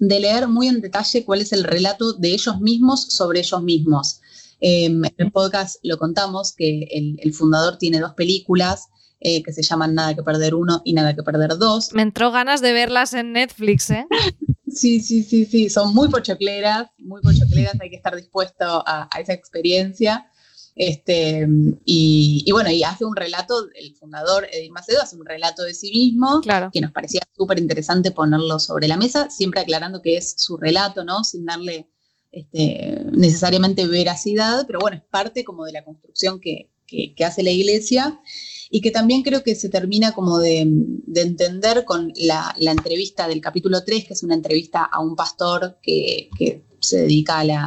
de 0.00 0.18
leer 0.18 0.48
muy 0.48 0.66
en 0.66 0.80
detalle 0.80 1.24
cuál 1.24 1.42
es 1.42 1.52
el 1.52 1.62
relato 1.62 2.12
de 2.12 2.34
ellos 2.34 2.60
mismos 2.60 3.04
sobre 3.10 3.38
ellos 3.40 3.62
mismos. 3.62 4.20
Em, 4.66 5.04
en 5.04 5.14
el 5.18 5.30
podcast 5.30 5.76
lo 5.82 5.98
contamos 5.98 6.54
que 6.56 6.88
el, 6.90 7.34
fundador 7.34 7.76
tiene 7.76 8.00
dos 8.00 8.14
películas 8.14 8.88
eh, 9.20 9.42
que 9.42 9.52
se 9.52 9.62
llaman 9.62 9.94
Nada 9.94 10.14
que 10.14 10.22
perder 10.22 10.54
uno 10.54 10.80
y 10.86 10.94
Nada 10.94 11.14
que 11.14 11.22
perder 11.22 11.58
dos. 11.58 11.92
Me 11.92 12.00
entró 12.00 12.30
ganas 12.30 12.62
de 12.62 12.72
verlas 12.72 13.12
en 13.12 13.32
Netflix, 13.32 13.90
¿eh? 13.90 14.06
sí, 14.66 15.00
sí, 15.00 15.22
sí, 15.22 15.44
sí, 15.44 15.68
son 15.68 15.94
muy 15.94 16.08
pochocleras, 16.08 16.88
muy 16.96 17.20
pochocleras, 17.20 17.78
hay 17.78 17.90
que 17.90 17.96
estar 17.96 18.16
dispuesto 18.16 18.82
a, 18.86 19.06
esa 19.20 19.34
experiencia. 19.34 20.30
Este, 20.74 21.46
y, 21.84 22.50
bueno, 22.50 22.70
y 22.70 22.84
hace 22.84 23.04
un 23.04 23.14
relato, 23.14 23.68
el 23.74 23.94
fundador 23.96 24.48
Edith 24.50 24.72
Macedo 24.72 25.02
hace 25.02 25.16
un 25.16 25.26
relato 25.26 25.62
de 25.62 25.74
sí 25.74 25.90
mismo, 25.90 26.40
que 26.72 26.80
nos 26.80 26.90
parecía 26.90 27.20
súper 27.36 27.58
interesante 27.58 28.12
ponerlo 28.12 28.58
sobre 28.58 28.88
la 28.88 28.96
mesa, 28.96 29.28
siempre 29.28 29.60
aclarando 29.60 30.00
que 30.00 30.16
es 30.16 30.34
su 30.38 30.56
relato, 30.56 31.04
¿no? 31.04 31.22
Sin 31.22 31.44
darle 31.44 31.90
este, 32.34 33.00
necesariamente 33.12 33.86
veracidad, 33.86 34.66
pero 34.66 34.80
bueno, 34.80 34.96
es 34.96 35.04
parte 35.04 35.44
como 35.44 35.64
de 35.64 35.72
la 35.72 35.84
construcción 35.84 36.40
que, 36.40 36.70
hace 37.24 37.42
la 37.42 37.50
iglesia 37.50 38.20
y 38.70 38.80
que 38.80 38.92
también 38.92 39.22
creo 39.22 39.42
que 39.42 39.56
se 39.56 39.68
termina 39.68 40.12
como 40.12 40.38
de, 40.38 40.60
entender 41.14 41.84
con 41.84 42.12
la, 42.16 42.54
entrevista 42.58 43.28
del 43.28 43.40
capítulo 43.40 43.84
3, 43.84 44.04
que 44.04 44.14
es 44.14 44.22
una 44.22 44.34
entrevista 44.34 44.82
a 44.82 45.00
un 45.00 45.16
pastor 45.16 45.78
que, 45.82 46.28
se 46.80 46.98
dedica 46.98 47.38
a, 47.38 47.44
la, 47.44 47.66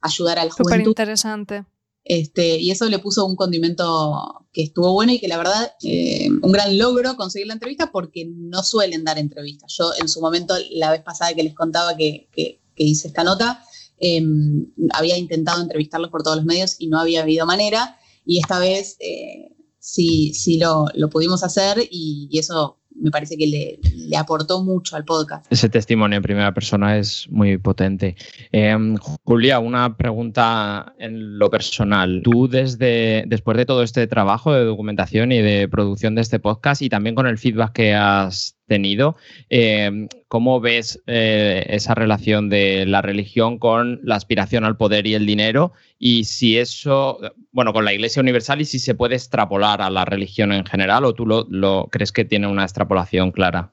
ayudar 0.00 0.38
al 0.38 0.50
juventud. 0.50 0.72
Súper 0.72 0.86
interesante. 0.86 1.64
Este, 2.04 2.58
y 2.58 2.70
eso 2.70 2.88
le 2.88 2.98
puso 2.98 3.24
un 3.24 3.36
condimento 3.36 4.46
que 4.52 4.62
estuvo 4.62 4.92
bueno 4.92 5.12
y 5.12 5.20
que 5.20 5.28
la 5.28 5.36
verdad, 5.36 5.72
eh, 5.84 6.28
un 6.42 6.52
gran 6.52 6.76
logro 6.76 7.16
conseguir 7.16 7.46
la 7.46 7.54
entrevista 7.54 7.92
porque 7.92 8.26
no 8.26 8.62
suelen 8.62 9.04
dar 9.04 9.18
entrevistas. 9.18 9.74
Yo 9.78 9.92
en 10.00 10.08
su 10.08 10.20
momento, 10.20 10.54
la 10.70 10.90
vez 10.90 11.02
pasada 11.02 11.34
que 11.34 11.44
les 11.44 11.54
contaba 11.54 11.96
que 11.96 12.28
hice 12.76 13.08
esta 13.08 13.24
nota, 13.24 13.62
Em, 14.00 14.66
había 14.94 15.18
intentado 15.18 15.60
entrevistarlos 15.60 16.10
por 16.10 16.22
todos 16.22 16.38
los 16.38 16.46
medios 16.46 16.76
y 16.78 16.88
no 16.88 16.98
había 16.98 17.22
habido 17.22 17.44
manera. 17.44 17.98
Y 18.24 18.38
esta 18.38 18.58
vez 18.58 18.96
eh, 19.00 19.52
sí, 19.78 20.32
sí 20.32 20.58
lo, 20.58 20.86
pudimos 21.10 21.44
hacer 21.44 21.78
y, 21.90 22.30
eso 22.38 22.78
me 22.94 23.10
parece 23.10 23.36
que 23.36 23.46
le, 23.46 23.78
le, 23.94 24.16
aportó 24.16 24.62
mucho 24.62 24.96
al 24.96 25.04
podcast. 25.04 25.46
Ese 25.50 25.68
testimonio 25.68 26.16
en 26.16 26.22
primera 26.22 26.52
persona 26.52 26.98
es 26.98 27.26
muy 27.30 27.56
potente. 27.58 28.16
Eh, 28.52 28.76
Julia, 29.24 29.58
una 29.58 29.96
pregunta 29.96 30.94
en 30.98 31.38
lo 31.38 31.50
personal. 31.50 32.20
Tú 32.24 32.48
desde 32.48 33.24
después 33.26 33.56
de 33.56 33.66
todo 33.66 33.82
este 33.82 34.06
trabajo 34.06 34.52
de 34.52 34.64
documentación 34.64 35.32
y 35.32 35.40
de 35.40 35.68
producción 35.68 36.14
de 36.14 36.22
este 36.22 36.40
podcast 36.40 36.82
y 36.82 36.88
también 36.88 37.14
con 37.14 37.26
el 37.26 37.38
feedback 37.38 37.72
que 37.72 37.94
has 37.94 38.59
tenido. 38.70 39.16
Eh, 39.50 40.06
¿Cómo 40.28 40.60
ves 40.60 41.02
eh, 41.08 41.66
esa 41.68 41.96
relación 41.96 42.48
de 42.48 42.86
la 42.86 43.02
religión 43.02 43.58
con 43.58 43.98
la 44.04 44.14
aspiración 44.14 44.64
al 44.64 44.76
poder 44.76 45.08
y 45.08 45.14
el 45.14 45.26
dinero? 45.26 45.72
Y 45.98 46.22
si 46.22 46.56
eso, 46.56 47.18
bueno, 47.50 47.72
con 47.72 47.84
la 47.84 47.92
Iglesia 47.92 48.22
Universal 48.22 48.60
y 48.60 48.64
si 48.64 48.78
se 48.78 48.94
puede 48.94 49.16
extrapolar 49.16 49.82
a 49.82 49.90
la 49.90 50.04
religión 50.04 50.52
en 50.52 50.64
general 50.64 51.04
o 51.04 51.14
tú 51.14 51.26
lo 51.26 51.88
crees 51.90 52.12
que 52.12 52.24
tiene 52.24 52.46
una 52.46 52.62
extrapolación 52.62 53.32
clara? 53.32 53.72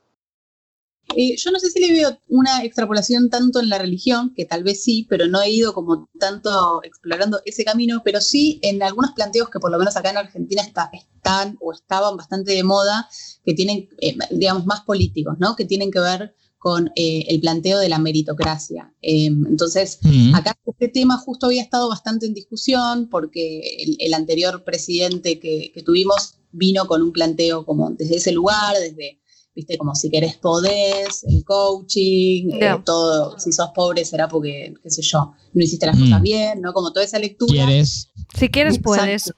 Eh, 1.15 1.35
yo 1.37 1.51
no 1.51 1.59
sé 1.59 1.71
si 1.71 1.79
le 1.79 1.91
veo 1.91 2.19
una 2.27 2.63
extrapolación 2.63 3.29
tanto 3.29 3.59
en 3.59 3.69
la 3.69 3.77
religión, 3.77 4.33
que 4.35 4.45
tal 4.45 4.63
vez 4.63 4.83
sí, 4.83 5.05
pero 5.09 5.27
no 5.27 5.41
he 5.41 5.49
ido 5.49 5.73
como 5.73 6.09
tanto 6.19 6.81
explorando 6.83 7.41
ese 7.45 7.63
camino, 7.63 8.01
pero 8.03 8.19
sí 8.19 8.59
en 8.61 8.83
algunos 8.83 9.11
planteos 9.11 9.49
que 9.49 9.59
por 9.59 9.71
lo 9.71 9.79
menos 9.79 9.95
acá 9.95 10.09
en 10.09 10.17
Argentina 10.17 10.61
está, 10.61 10.89
están 10.93 11.57
o 11.61 11.71
estaban 11.71 12.17
bastante 12.17 12.53
de 12.53 12.63
moda, 12.63 13.07
que 13.45 13.53
tienen, 13.53 13.87
eh, 14.01 14.17
digamos, 14.31 14.65
más 14.65 14.81
políticos, 14.81 15.35
¿no? 15.39 15.55
Que 15.55 15.65
tienen 15.65 15.91
que 15.91 15.99
ver 15.99 16.35
con 16.57 16.91
eh, 16.95 17.25
el 17.29 17.39
planteo 17.39 17.79
de 17.79 17.87
la 17.87 17.99
meritocracia. 17.99 18.91
entonces, 19.01 19.99
acá 20.33 20.57
este 20.65 20.89
tema 20.89 21.17
justo 21.17 21.45
había 21.45 21.61
estado 21.61 21.87
bastante 21.87 22.25
en 22.25 22.33
discusión 22.33 23.07
porque 23.09 23.95
el, 23.99 24.13
anterior 24.13 24.63
presidente 24.63 25.39
que, 25.39 25.71
que 25.73 25.83
tuvimos 25.83 26.39
vino 26.51 26.87
con 26.87 27.01
un 27.03 27.13
planteo 27.13 27.65
como 27.65 27.91
desde 27.91 28.17
ese 28.17 28.31
lugar, 28.31 28.75
desde 28.79 29.21
viste, 29.57 29.75
como 29.75 29.95
si 29.95 30.11
querés 30.11 30.35
podés, 30.35 31.23
el 31.23 31.43
coaching, 31.43 32.51
eh, 32.61 32.77
todo, 32.85 33.39
si 33.39 33.51
sos 33.51 33.71
pobre 33.73 34.05
será 34.05 34.27
porque, 34.27 34.75
qué 34.83 34.89
sé 34.91 35.01
yo, 35.01 35.33
no 35.51 35.63
hiciste 35.63 35.87
las 35.87 35.97
cosas 35.97 36.19
mm. 36.19 36.23
bien, 36.23 36.61
¿no? 36.61 36.73
Como 36.73 36.93
toda 36.93 37.03
esa 37.03 37.17
lectura. 37.17 37.65
¿Quieres? 37.65 38.11
Si 38.37 38.49
quieres, 38.49 38.77
puedes. 38.77 39.33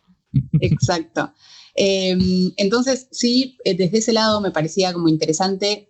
Exacto. 0.60 1.32
Em, 1.74 2.52
entonces, 2.58 3.08
sí, 3.12 3.58
eh, 3.64 3.76
desde 3.76 4.00
ese 4.00 4.12
lado 4.12 4.42
me 4.42 4.52
parecía 4.52 4.92
como 4.92 5.08
interesante 5.08 5.89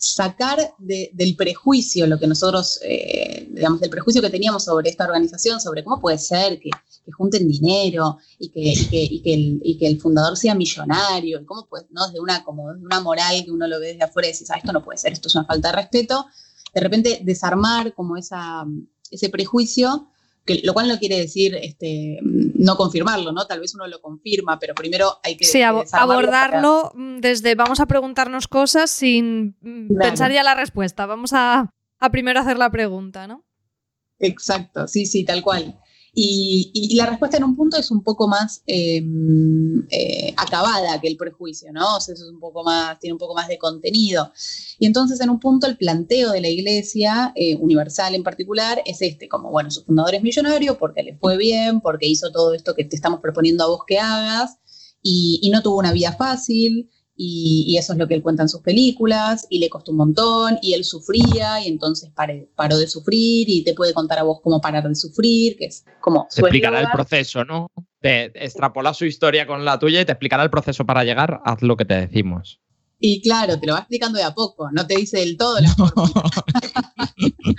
sacar 0.00 0.74
del 0.78 1.36
prejuicio 1.36 2.06
lo 2.06 2.18
que 2.18 2.26
nosotros, 2.26 2.80
eh, 2.82 3.46
digamos, 3.50 3.80
del 3.80 3.90
prejuicio 3.90 4.22
que 4.22 4.30
teníamos 4.30 4.64
sobre 4.64 4.88
esta 4.88 5.04
organización, 5.04 5.60
sobre 5.60 5.84
cómo 5.84 6.00
puede 6.00 6.16
ser 6.16 6.58
que, 6.58 6.70
junten 7.12 7.48
dinero 7.48 8.18
y 8.38 8.50
que, 8.50 8.72
y 8.92 9.76
que, 9.78 9.86
el, 9.86 10.00
fundador 10.00 10.36
sea 10.36 10.54
millonario, 10.54 11.40
y 11.40 11.44
cómo 11.44 11.66
puede, 11.66 11.86
¿no? 11.90 12.06
Desde 12.06 12.20
una, 12.20 12.44
como 12.44 12.64
una 12.64 13.00
moral 13.00 13.44
que 13.44 13.50
uno 13.50 13.66
lo 13.66 13.80
ve 13.80 13.88
desde 13.88 14.04
afuera 14.04 14.28
y 14.28 14.30
dice, 14.30 14.46
ah, 14.50 14.58
esto 14.58 14.72
no 14.72 14.82
puede 14.82 14.96
ser, 14.96 15.12
esto 15.12 15.28
es 15.28 15.34
una 15.34 15.44
falta 15.44 15.68
de 15.68 15.76
respeto, 15.76 16.26
de 16.72 16.80
repente 16.80 17.20
desarmar 17.22 17.94
como 17.94 18.16
esa, 18.16 18.64
ese 19.10 19.28
prejuicio 19.28 20.09
lo 20.62 20.74
cual 20.74 20.88
no 20.88 20.98
quiere 20.98 21.16
decir 21.18 21.54
este, 21.60 22.18
no 22.22 22.76
confirmarlo, 22.76 23.32
¿no? 23.32 23.46
Tal 23.46 23.60
vez 23.60 23.74
uno 23.74 23.86
lo 23.86 24.00
confirma, 24.00 24.58
pero 24.58 24.74
primero 24.74 25.18
hay 25.22 25.36
que... 25.36 25.44
Sí, 25.44 25.62
abordarlo 25.62 26.92
mm, 26.94 27.18
desde 27.18 27.54
vamos 27.54 27.80
a 27.80 27.86
preguntarnos 27.86 28.48
cosas 28.48 28.90
sin 28.90 29.56
mm, 29.60 29.96
pensar 29.98 30.32
ya 30.32 30.42
la 30.42 30.54
respuesta, 30.54 31.06
vamos 31.06 31.32
a, 31.32 31.72
a 31.98 32.10
primero 32.10 32.40
hacer 32.40 32.58
la 32.58 32.70
pregunta, 32.70 33.26
¿no? 33.26 33.44
Exacto, 34.18 34.86
sí, 34.86 35.06
sí, 35.06 35.24
tal 35.24 35.42
cual. 35.42 35.78
Y, 36.14 36.96
la 36.96 37.06
respuesta 37.06 37.36
en 37.36 37.44
un 37.44 37.56
punto 37.56 37.76
es 37.76 37.90
un 37.90 38.02
poco 38.02 38.28
más 38.28 38.62
em, 38.66 39.86
eh, 39.90 40.34
acabada 40.36 41.00
que 41.00 41.08
el 41.08 41.16
prejuicio, 41.16 41.72
¿no? 41.72 41.96
O 41.96 42.00
sea, 42.00 42.14
eso 42.14 42.24
es 42.24 42.30
un 42.30 42.40
poco 42.40 42.64
más, 42.64 42.98
tiene 42.98 43.12
un 43.12 43.18
poco 43.18 43.34
más 43.34 43.48
de 43.48 43.58
contenido. 43.58 44.32
Y 44.78 44.86
entonces 44.86 45.20
en 45.20 45.30
un 45.30 45.38
punto 45.40 45.66
el 45.66 45.76
planteo 45.76 46.32
de 46.32 46.40
la 46.40 46.48
iglesia 46.48 47.32
eh, 47.36 47.56
universal 47.56 48.14
en 48.14 48.22
particular 48.22 48.82
es 48.84 49.00
este, 49.02 49.28
como, 49.28 49.50
bueno, 49.50 49.70
su 49.70 49.84
fundador 49.84 50.14
es 50.14 50.22
millonario 50.22 50.78
porque 50.78 51.02
le 51.02 51.16
fue 51.16 51.36
bien, 51.36 51.80
porque 51.80 52.06
hizo 52.06 52.30
todo 52.32 52.54
esto 52.54 52.74
que 52.74 52.84
te 52.84 52.96
estamos 52.96 53.20
proponiendo 53.20 53.64
a 53.64 53.68
vos 53.68 53.82
que 53.86 53.98
hagas, 53.98 54.56
y 55.02 55.48
no 55.50 55.62
tuvo 55.62 55.78
una 55.78 55.92
vida 55.92 56.12
fácil, 56.12 56.90
y, 57.22 57.76
eso 57.76 57.92
es 57.92 57.98
lo 57.98 58.08
que 58.08 58.14
él 58.14 58.22
cuenta 58.22 58.42
en 58.42 58.48
sus 58.48 58.62
películas, 58.62 59.46
y 59.50 59.58
le 59.58 59.68
costó 59.68 59.90
un 59.90 59.98
montón, 59.98 60.58
y 60.62 60.72
él 60.72 60.84
sufría, 60.84 61.60
y 61.60 61.68
entonces 61.68 62.10
paró 62.14 62.78
de 62.78 62.86
sufrir, 62.86 63.46
y 63.50 63.62
te 63.62 63.74
puede 63.74 63.92
contar 63.92 64.18
a 64.18 64.22
vos 64.22 64.40
cómo 64.42 64.58
parar 64.58 64.88
de 64.88 64.94
sufrir, 64.94 65.58
que 65.58 65.66
es 65.66 65.84
como... 66.00 66.26
Te 66.34 66.40
explicará 66.40 66.80
el 66.80 66.88
proceso, 66.90 67.44
¿no? 67.44 67.66
Te 68.00 68.32
extrapola 68.42 68.94
su 68.94 69.04
historia 69.04 69.46
con 69.46 69.66
la 69.66 69.78
tuya 69.78 70.00
y 70.00 70.06
te 70.06 70.12
explicará 70.12 70.42
el 70.42 70.50
proceso 70.50 70.86
para 70.86 71.04
llegar, 71.04 71.42
haz 71.44 71.60
lo 71.60 71.76
que 71.76 71.84
te 71.84 71.94
decimos. 71.94 72.58
Y 72.98 73.20
claro, 73.20 73.60
te 73.60 73.66
lo 73.66 73.74
va 73.74 73.80
explicando 73.80 74.18
de 74.18 74.24
a 74.24 74.32
poco, 74.32 74.70
no 74.72 74.86
te 74.86 74.96
dice 74.96 75.18
del 75.18 75.36
todo 75.36 75.60
la. 75.60 75.74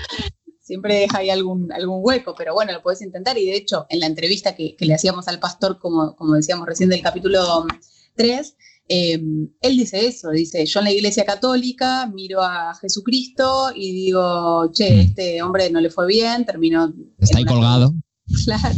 Siempre 0.62 0.95
deja 0.95 1.19
ahí 1.19 1.30
algún, 1.30 1.71
algún 1.71 2.00
hueco, 2.02 2.34
pero 2.36 2.56
bueno, 2.56 2.71
lo 2.71 2.82
puedes 2.82 3.02
intentar. 3.04 3.38
Y 3.38 3.45
de 3.45 3.58
hecho, 3.58 3.86
en 3.89 4.00
la 4.00 4.08
entrevista 4.08 4.56
que, 4.56 4.76
que 4.76 4.86
le 4.86 4.95
hacíamos 4.95 5.28
al 5.28 5.39
pastor, 5.39 5.78
como, 5.78 6.15
como 6.15 6.34
decíamos 6.34 6.65
recién 6.65 6.89
del 6.89 7.02
capítulo 7.02 7.67
3, 8.15 8.56
Em, 8.88 9.48
él 9.62 9.78
dice 9.78 10.06
eso, 10.06 10.32
dice, 10.32 10.65
yo 10.65 10.80
en 10.80 10.84
la 10.84 10.91
iglesia 10.91 11.24
católica 11.24 12.08
miro 12.08 12.41
a 12.41 12.74
Jesucristo 12.76 13.72
y 13.74 13.94
digo, 13.94 14.70
che, 14.74 14.94
mm. 14.94 15.00
este 15.00 15.41
hombre 15.41 15.70
no 15.70 15.80
le 15.80 15.89
fue 15.89 16.08
bien, 16.08 16.46
terminó... 16.46 16.94
Está 17.20 17.38
ahí 17.38 17.46
colgado. 17.46 17.94
Claro. 18.46 18.76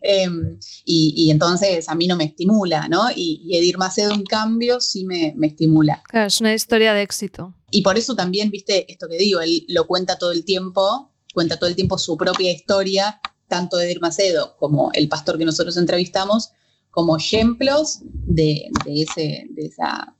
Em, 0.00 0.58
y, 0.84 1.28
entonces 1.30 1.88
a 1.88 1.96
mí 1.96 2.06
no 2.06 2.14
me 2.14 2.24
estimula, 2.24 2.86
¿no? 2.88 3.10
Y, 3.10 3.42
y 3.44 3.56
Edir 3.56 3.78
Macedo, 3.78 4.12
en 4.12 4.22
cambio, 4.22 4.80
sí 4.80 5.04
me, 5.04 5.34
me 5.36 5.48
estimula. 5.48 6.02
Claro, 6.08 6.28
es 6.28 6.40
una 6.40 6.54
historia 6.54 6.94
de 6.94 7.02
éxito. 7.02 7.54
Y 7.70 7.82
por 7.82 7.98
eso 7.98 8.14
también, 8.14 8.50
viste, 8.50 8.90
esto 8.90 9.08
que 9.08 9.18
digo, 9.18 9.40
él 9.40 9.64
lo 9.68 9.86
cuenta 9.86 10.18
todo 10.18 10.30
el 10.32 10.44
tiempo, 10.44 11.12
cuenta 11.34 11.58
todo 11.58 11.68
el 11.68 11.76
tiempo 11.76 11.98
su 11.98 12.16
propia 12.16 12.52
historia, 12.52 13.20
tanto 13.48 13.76
de 13.76 13.86
Edir 13.86 14.00
Macedo 14.00 14.56
como 14.58 14.90
el 14.94 15.08
pastor 15.08 15.36
que 15.36 15.44
nosotros 15.44 15.76
entrevistamos, 15.76 16.52
como 16.90 17.16
ejemplos 17.16 18.00
de, 18.04 18.70
ese, 18.86 19.46
de, 19.50 19.66
esa, 19.66 20.16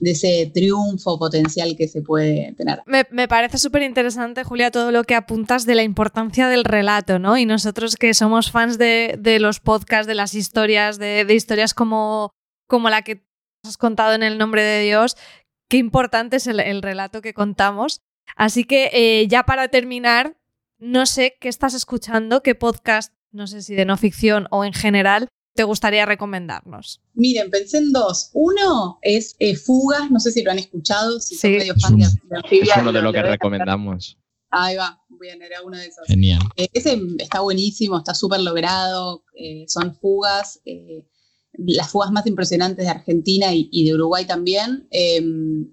de 0.00 0.10
ese 0.10 0.50
triunfo 0.52 1.18
potencial 1.18 1.76
que 1.76 1.88
se 1.88 2.02
puede 2.02 2.52
tener. 2.54 2.82
Me, 2.86 3.28
parece 3.28 3.58
súper 3.58 3.82
interesante, 3.82 4.44
Julia, 4.44 4.70
todo 4.70 4.90
lo 4.90 5.04
que 5.04 5.14
apuntas 5.14 5.64
de 5.64 5.74
la 5.74 5.82
importancia 5.82 6.48
del 6.48 6.64
relato, 6.64 7.18
¿no? 7.18 7.38
Y 7.38 7.46
nosotros 7.46 7.96
que 7.96 8.14
somos 8.14 8.50
fans 8.50 8.78
de, 8.78 9.18
los 9.40 9.60
podcasts, 9.60 10.06
de 10.06 10.14
las 10.14 10.34
historias, 10.34 10.98
de, 10.98 11.26
historias 11.30 11.72
como, 11.72 12.30
como 12.68 12.90
la 12.90 13.02
que 13.02 13.24
has 13.64 13.78
contado 13.78 14.14
en 14.14 14.22
el 14.22 14.38
nombre 14.38 14.62
de 14.62 14.82
Dios, 14.82 15.16
qué 15.68 15.78
importante 15.78 16.36
es 16.36 16.46
el, 16.46 16.82
relato 16.82 17.22
que 17.22 17.32
contamos. 17.32 18.00
Así 18.36 18.64
que 18.64 18.90
eh, 18.92 19.26
ya 19.28 19.44
para 19.44 19.68
terminar, 19.68 20.36
no 20.78 21.06
sé 21.06 21.36
qué 21.40 21.48
estás 21.48 21.74
escuchando, 21.74 22.42
qué 22.42 22.54
podcast, 22.54 23.14
no 23.30 23.46
sé 23.46 23.62
si 23.62 23.74
de 23.74 23.84
no 23.84 23.96
ficción 23.96 24.48
o 24.50 24.64
en 24.64 24.72
general, 24.72 25.28
te 25.54 25.62
gustaría 25.62 26.04
recomendarnos? 26.04 27.00
Miren, 27.14 27.50
pensé 27.50 27.78
en 27.78 27.92
dos. 27.92 28.30
Uno 28.34 28.98
es 29.02 29.36
eh, 29.38 29.56
Fugas, 29.56 30.10
no 30.10 30.18
sé 30.18 30.32
si 30.32 30.42
lo 30.42 30.50
han 30.50 30.58
escuchado, 30.58 31.20
si 31.20 31.36
son 31.36 31.52
medio 31.52 31.74
fan 31.80 31.96
de, 31.96 32.06
Es 32.50 32.70
uno 32.76 32.92
de 32.92 33.00
lo 33.00 33.12
que 33.12 33.22
recomendamos. 33.22 34.18
Ahí 34.50 34.76
va, 34.76 35.00
bien, 35.08 35.40
era 35.42 35.62
uno 35.62 35.76
de 35.78 35.86
esos. 35.86 36.06
Genial. 36.06 36.40
Eh, 36.56 36.68
ese 36.72 37.00
está 37.18 37.40
buenísimo, 37.40 37.98
está 37.98 38.14
súper 38.14 38.40
logrado, 38.40 39.24
eh, 39.36 39.64
son 39.68 39.94
fugas, 39.96 40.60
las 41.52 41.88
fugas 41.88 42.10
más 42.10 42.26
impresionantes 42.26 42.84
de 42.84 42.90
Argentina 42.90 43.46
y, 43.52 43.84
de 43.84 43.94
Uruguay 43.94 44.24
también, 44.26 44.88
em, 44.90 45.72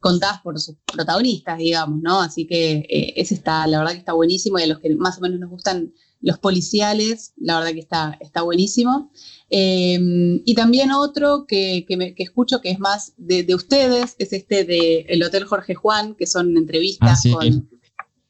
contadas 0.00 0.40
por 0.42 0.58
sus 0.58 0.76
protagonistas, 0.92 1.58
digamos, 1.58 2.00
¿no? 2.02 2.20
Así 2.20 2.46
que 2.46 2.84
ese 3.16 3.34
está, 3.34 3.66
la 3.68 3.78
verdad 3.78 3.92
que 3.92 3.98
está 3.98 4.12
buenísimo 4.12 4.58
y 4.58 4.62
a 4.62 4.66
los 4.66 4.80
que 4.80 4.94
más 4.96 5.18
o 5.18 5.20
menos 5.20 5.38
nos 5.38 5.50
gustan 5.50 5.92
los 6.20 6.38
policiales, 6.38 7.32
la 7.36 7.58
verdad 7.58 7.72
que 7.72 7.80
está, 7.80 8.18
está 8.20 8.42
buenísimo. 8.42 9.10
Em, 9.48 10.42
y 10.44 10.54
también 10.54 10.92
otro 10.92 11.46
que, 11.46 11.86
que, 11.88 12.22
escucho 12.22 12.60
que 12.60 12.70
es 12.70 12.78
más 12.78 13.14
de, 13.16 13.54
ustedes, 13.54 14.16
es 14.18 14.32
este 14.32 14.64
de 14.64 15.06
El 15.08 15.22
Hotel 15.22 15.44
Jorge 15.44 15.74
Juan, 15.74 16.14
que 16.14 16.26
son 16.26 16.56
entrevistas 16.56 17.22
ah, 17.26 17.38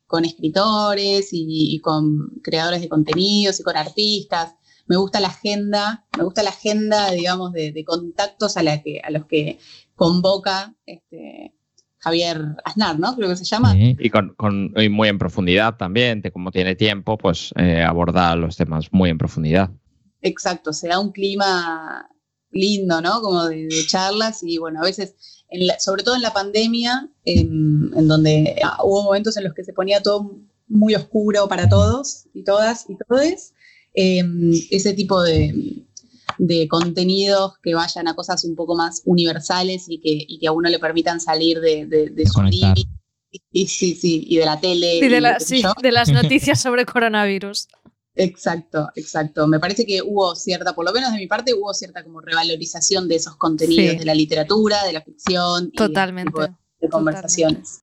con, 0.07 0.25
escritores 0.25 1.31
y, 1.33 1.81
con 1.81 2.41
creadores 2.43 2.81
de 2.81 2.89
contenidos 2.89 3.59
y 3.59 3.63
con 3.63 3.77
artistas. 3.77 4.55
Me 4.87 4.97
gusta 4.97 5.21
la 5.21 5.29
agenda, 5.29 6.07
me 6.17 6.25
gusta 6.25 6.43
la 6.43 6.51
agenda, 6.51 7.11
digamos, 7.11 7.53
de, 7.53 7.85
contactos 7.85 8.57
a, 8.57 8.63
la 8.63 8.83
que, 8.83 9.01
a 9.03 9.11
los 9.11 9.27
que 9.27 9.59
convoca 9.97 10.75
este, 10.87 11.55
Javier 12.01 12.57
Aznar, 12.65 12.99
¿no? 12.99 13.15
Creo 13.15 13.29
que 13.29 13.37
se 13.37 13.45
llama. 13.45 13.75
y 13.77 14.11
con, 14.11 14.35
muy 14.91 15.09
en 15.09 15.19
profundidad 15.19 15.77
también, 15.77 16.23
como 16.33 16.51
tiene 16.51 16.75
tiempo, 16.75 17.19
pues 17.19 17.53
eh, 17.57 17.83
aborda 17.83 18.35
los 18.37 18.57
temas 18.57 18.89
muy 18.91 19.11
en 19.11 19.19
profundidad. 19.19 19.71
Exacto, 20.23 20.73
se 20.73 20.89
da 20.89 20.99
un 20.99 21.13
clima 21.13 22.09
lindo, 22.51 23.01
¿no? 23.01 23.21
Como 23.21 23.45
de, 23.47 23.69
charlas 23.87 24.43
y 24.43 24.59
bueno, 24.59 24.81
a 24.81 24.85
veces, 24.85 25.15
sobre 25.79 26.03
todo 26.03 26.17
en 26.17 26.23
la 26.23 26.33
pandemia, 26.33 27.09
en, 27.25 28.09
donde 28.09 28.57
ah, 28.65 28.79
hubo 28.83 29.03
momentos 29.03 29.37
en 29.37 29.45
los 29.45 29.55
que 29.55 29.65
se 29.65 29.75
ponía 29.75 30.03
todo 30.03 30.39
muy 30.69 30.95
oscuro 30.95 31.49
para 31.49 31.69
todos 31.69 32.29
y 32.33 32.45
todas 32.45 32.87
y 32.89 32.97
todos, 32.97 33.53
em, 33.93 34.53
ese 34.71 34.95
tipo 34.95 35.23
de, 35.23 35.85
de 36.43 36.69
contenidos 36.69 37.59
que 37.63 37.75
vayan 37.75 38.09
a 38.09 38.15
cosas 38.15 38.45
un 38.45 38.55
poco 38.55 38.75
más 38.75 39.03
universales 39.05 39.85
y 39.89 40.01
que, 40.01 40.25
y 40.27 40.39
que 40.39 40.47
a 40.47 40.53
uno 40.53 40.71
le 40.71 40.79
permitan 40.79 41.21
salir 41.21 41.61
de, 41.61 41.85
de, 41.85 42.09
de 42.09 42.27
su 42.27 42.43
límite 42.43 42.89
y, 43.53 43.67
sí, 43.67 43.95
sí, 43.95 44.25
y 44.27 44.39
de 44.39 44.47
la 44.47 44.59
tele. 44.59 44.97
Y 44.97 45.09
de, 45.09 45.21
la, 45.21 45.39
sí, 45.39 45.63
de 45.83 45.93
las 45.93 46.09
noticias 46.13 46.61
sobre 46.61 46.87
coronavirus. 46.87 47.69
Exacto, 48.15 48.89
exacto. 48.97 49.47
Me 49.47 49.61
parece 49.61 49.85
que 49.85 50.01
hubo 50.03 50.35
cierta, 50.35 50.75
por 50.75 50.87
lo 50.87 50.93
menos 50.93 51.13
de 51.13 51.19
mi 51.19 51.27
parte, 51.27 51.53
hubo 51.55 51.75
cierta 51.75 52.03
como 52.03 52.23
revalorización 52.23 53.07
de 53.07 53.17
esos 53.17 53.37
contenidos, 53.37 53.99
de 53.99 54.05
la 54.05 54.15
literatura, 54.15 54.83
de 54.85 54.95
la 54.95 55.03
ficción. 55.03 55.71
Totalmente. 55.73 56.33
Y 56.37 56.41
de, 56.41 56.55
de 56.81 56.89
conversaciones. 56.89 57.83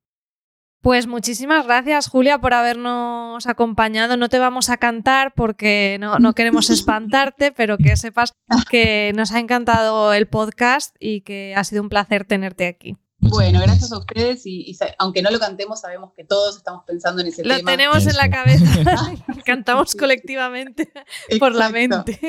Pues 0.81 1.07
muchísimas 1.07 1.65
gracias, 1.65 2.07
Julia, 2.07 2.39
por 2.39 2.53
habernos 2.53 3.45
acompañado. 3.47 4.15
No 4.15 4.29
te 4.29 4.39
vamos 4.39 4.69
a 4.69 4.77
cantar 4.77 5.33
porque 5.35 5.97
no, 5.99 6.19
no, 6.19 6.33
queremos 6.33 6.69
espantarte, 6.69 7.51
pero 7.51 7.77
que 7.77 7.97
sepas 7.97 8.33
que 8.69 9.11
nos 9.15 9.31
ha 9.31 9.39
encantado 9.39 10.13
el 10.13 10.27
podcast 10.27 10.95
y 10.99 11.21
que 11.21 11.53
ha 11.55 11.63
sido 11.63 11.81
un 11.81 11.89
placer 11.89 12.25
tenerte 12.25 12.67
aquí. 12.67 12.97
Bueno, 13.19 13.59
gracias 13.59 13.91
a 13.91 13.97
ustedes 13.97 14.45
y, 14.45 14.61
y, 14.69 14.77
aunque 14.99 15.23
no 15.23 15.31
lo 15.31 15.39
cantemos, 15.39 15.81
sabemos 15.81 16.11
que 16.15 16.23
todos 16.23 16.57
estamos 16.57 16.83
pensando 16.85 17.21
en 17.21 17.27
ese 17.27 17.43
lo 17.43 17.55
tema. 17.55 17.71
Lo 17.71 17.77
tenemos 17.77 18.05
en 18.05 18.15
la 18.15 18.29
cabeza. 18.29 18.65
Cantamos 19.45 19.95
colectivamente 19.95 20.83
Exacto. 20.83 21.39
por 21.39 21.55
la 21.55 21.69
mente. 21.69 22.19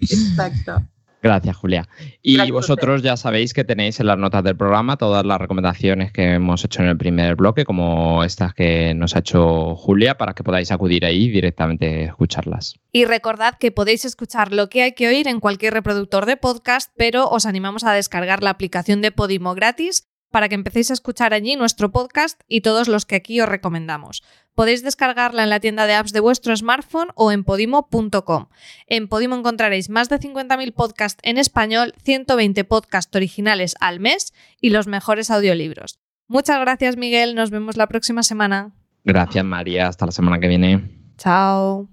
Exacto. 0.00 0.82
Gracias, 1.22 1.56
Julia. 1.56 1.88
Y 2.20 2.34
Gracias 2.34 2.52
vosotros 2.52 3.02
ya 3.02 3.16
sabéis 3.16 3.54
que 3.54 3.64
tenéis 3.64 4.00
en 4.00 4.06
las 4.06 4.18
notas 4.18 4.42
del 4.42 4.56
programa 4.56 4.96
todas 4.96 5.24
las 5.24 5.40
recomendaciones 5.40 6.12
que 6.12 6.34
hemos 6.34 6.64
hecho 6.64 6.82
en 6.82 6.88
el 6.88 6.96
primer 6.96 7.36
bloque, 7.36 7.64
como 7.64 8.24
estas 8.24 8.54
que 8.54 8.92
nos 8.94 9.14
ha 9.14 9.20
hecho 9.20 9.76
Julia, 9.76 10.18
para 10.18 10.34
que 10.34 10.42
podáis 10.42 10.72
acudir 10.72 11.04
ahí 11.04 11.24
y 11.24 11.30
directamente 11.30 12.04
escucharlas. 12.04 12.74
Y 12.90 13.04
recordad 13.04 13.54
que 13.58 13.70
podéis 13.70 14.04
escuchar 14.04 14.52
lo 14.52 14.68
que 14.68 14.82
hay 14.82 14.92
que 14.92 15.08
oír 15.08 15.28
en 15.28 15.40
cualquier 15.40 15.74
reproductor 15.74 16.26
de 16.26 16.36
podcast, 16.36 16.90
pero 16.96 17.28
os 17.28 17.46
animamos 17.46 17.84
a 17.84 17.92
descargar 17.92 18.42
la 18.42 18.50
aplicación 18.50 19.00
de 19.00 19.12
Podimo 19.12 19.54
gratis 19.54 20.11
para 20.32 20.48
que 20.48 20.56
empecéis 20.56 20.90
a 20.90 20.94
escuchar 20.94 21.32
allí 21.32 21.54
nuestro 21.54 21.92
podcast 21.92 22.40
y 22.48 22.62
todos 22.62 22.88
los 22.88 23.06
que 23.06 23.14
aquí 23.14 23.40
os 23.40 23.48
recomendamos. 23.48 24.24
Podéis 24.54 24.82
descargarla 24.82 25.44
en 25.44 25.50
la 25.50 25.60
tienda 25.60 25.86
de 25.86 25.94
apps 25.94 26.12
de 26.12 26.20
vuestro 26.20 26.56
smartphone 26.56 27.10
o 27.14 27.30
en 27.30 27.44
podimo.com. 27.44 28.46
En 28.88 29.08
Podimo 29.08 29.36
encontraréis 29.36 29.88
más 29.88 30.08
de 30.08 30.18
50.000 30.18 30.74
podcasts 30.74 31.20
en 31.22 31.38
español, 31.38 31.94
120 32.02 32.64
podcasts 32.64 33.14
originales 33.14 33.74
al 33.80 34.00
mes 34.00 34.34
y 34.60 34.70
los 34.70 34.88
mejores 34.88 35.30
audiolibros. 35.30 36.00
Muchas 36.26 36.58
gracias, 36.60 36.96
Miguel. 36.96 37.34
Nos 37.34 37.50
vemos 37.50 37.76
la 37.76 37.86
próxima 37.86 38.22
semana. 38.22 38.72
Gracias, 39.04 39.44
María. 39.44 39.88
Hasta 39.88 40.06
la 40.06 40.12
semana 40.12 40.40
que 40.40 40.48
viene. 40.48 41.14
Chao. 41.18 41.88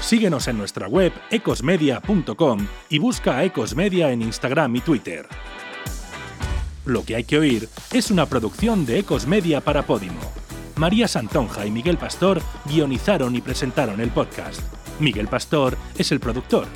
Síguenos 0.00 0.48
en 0.48 0.56
nuestra 0.56 0.88
web 0.88 1.12
ecosmedia.com 1.30 2.66
y 2.88 2.98
busca 2.98 3.38
a 3.38 3.44
Ecosmedia 3.44 4.10
en 4.12 4.22
Instagram 4.22 4.76
y 4.76 4.80
Twitter. 4.80 5.26
Lo 6.88 7.04
que 7.04 7.16
hay 7.16 7.24
que 7.24 7.38
oír 7.38 7.68
es 7.92 8.10
una 8.10 8.24
producción 8.24 8.86
de 8.86 9.00
Ecosmedia 9.00 9.60
para 9.60 9.84
Podimo. 9.84 10.22
María 10.76 11.06
Santonja 11.06 11.66
y 11.66 11.70
Miguel 11.70 11.98
Pastor 11.98 12.40
guionizaron 12.64 13.36
y 13.36 13.42
presentaron 13.42 14.00
el 14.00 14.08
podcast. 14.08 14.62
Miguel 14.98 15.28
Pastor 15.28 15.76
es 15.98 16.12
el 16.12 16.18
productor. 16.18 16.66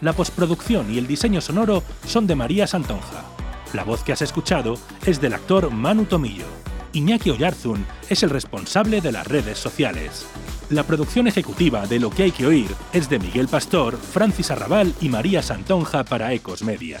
La 0.00 0.12
postproducción 0.12 0.94
y 0.94 0.98
el 0.98 1.08
diseño 1.08 1.40
sonoro 1.40 1.82
son 2.06 2.28
de 2.28 2.36
María 2.36 2.68
Santonja. 2.68 3.24
La 3.72 3.82
voz 3.82 4.04
que 4.04 4.12
has 4.12 4.22
escuchado 4.22 4.78
es 5.04 5.20
del 5.20 5.34
actor 5.34 5.68
Manu 5.72 6.04
Tomillo. 6.04 6.46
Iñaki 6.92 7.30
Oyarzun 7.30 7.84
es 8.08 8.22
el 8.22 8.30
responsable 8.30 9.00
de 9.00 9.10
las 9.10 9.26
redes 9.26 9.58
sociales. 9.58 10.26
La 10.70 10.84
producción 10.84 11.26
ejecutiva 11.26 11.88
de 11.88 11.98
Lo 11.98 12.10
que 12.10 12.22
hay 12.22 12.30
que 12.30 12.46
oír 12.46 12.70
es 12.92 13.08
de 13.08 13.18
Miguel 13.18 13.48
Pastor, 13.48 13.96
Francis 13.96 14.52
Arrabal 14.52 14.94
y 15.00 15.08
María 15.08 15.42
Santonja 15.42 16.04
para 16.04 16.32
Ecos 16.32 16.62
Media. 16.62 17.00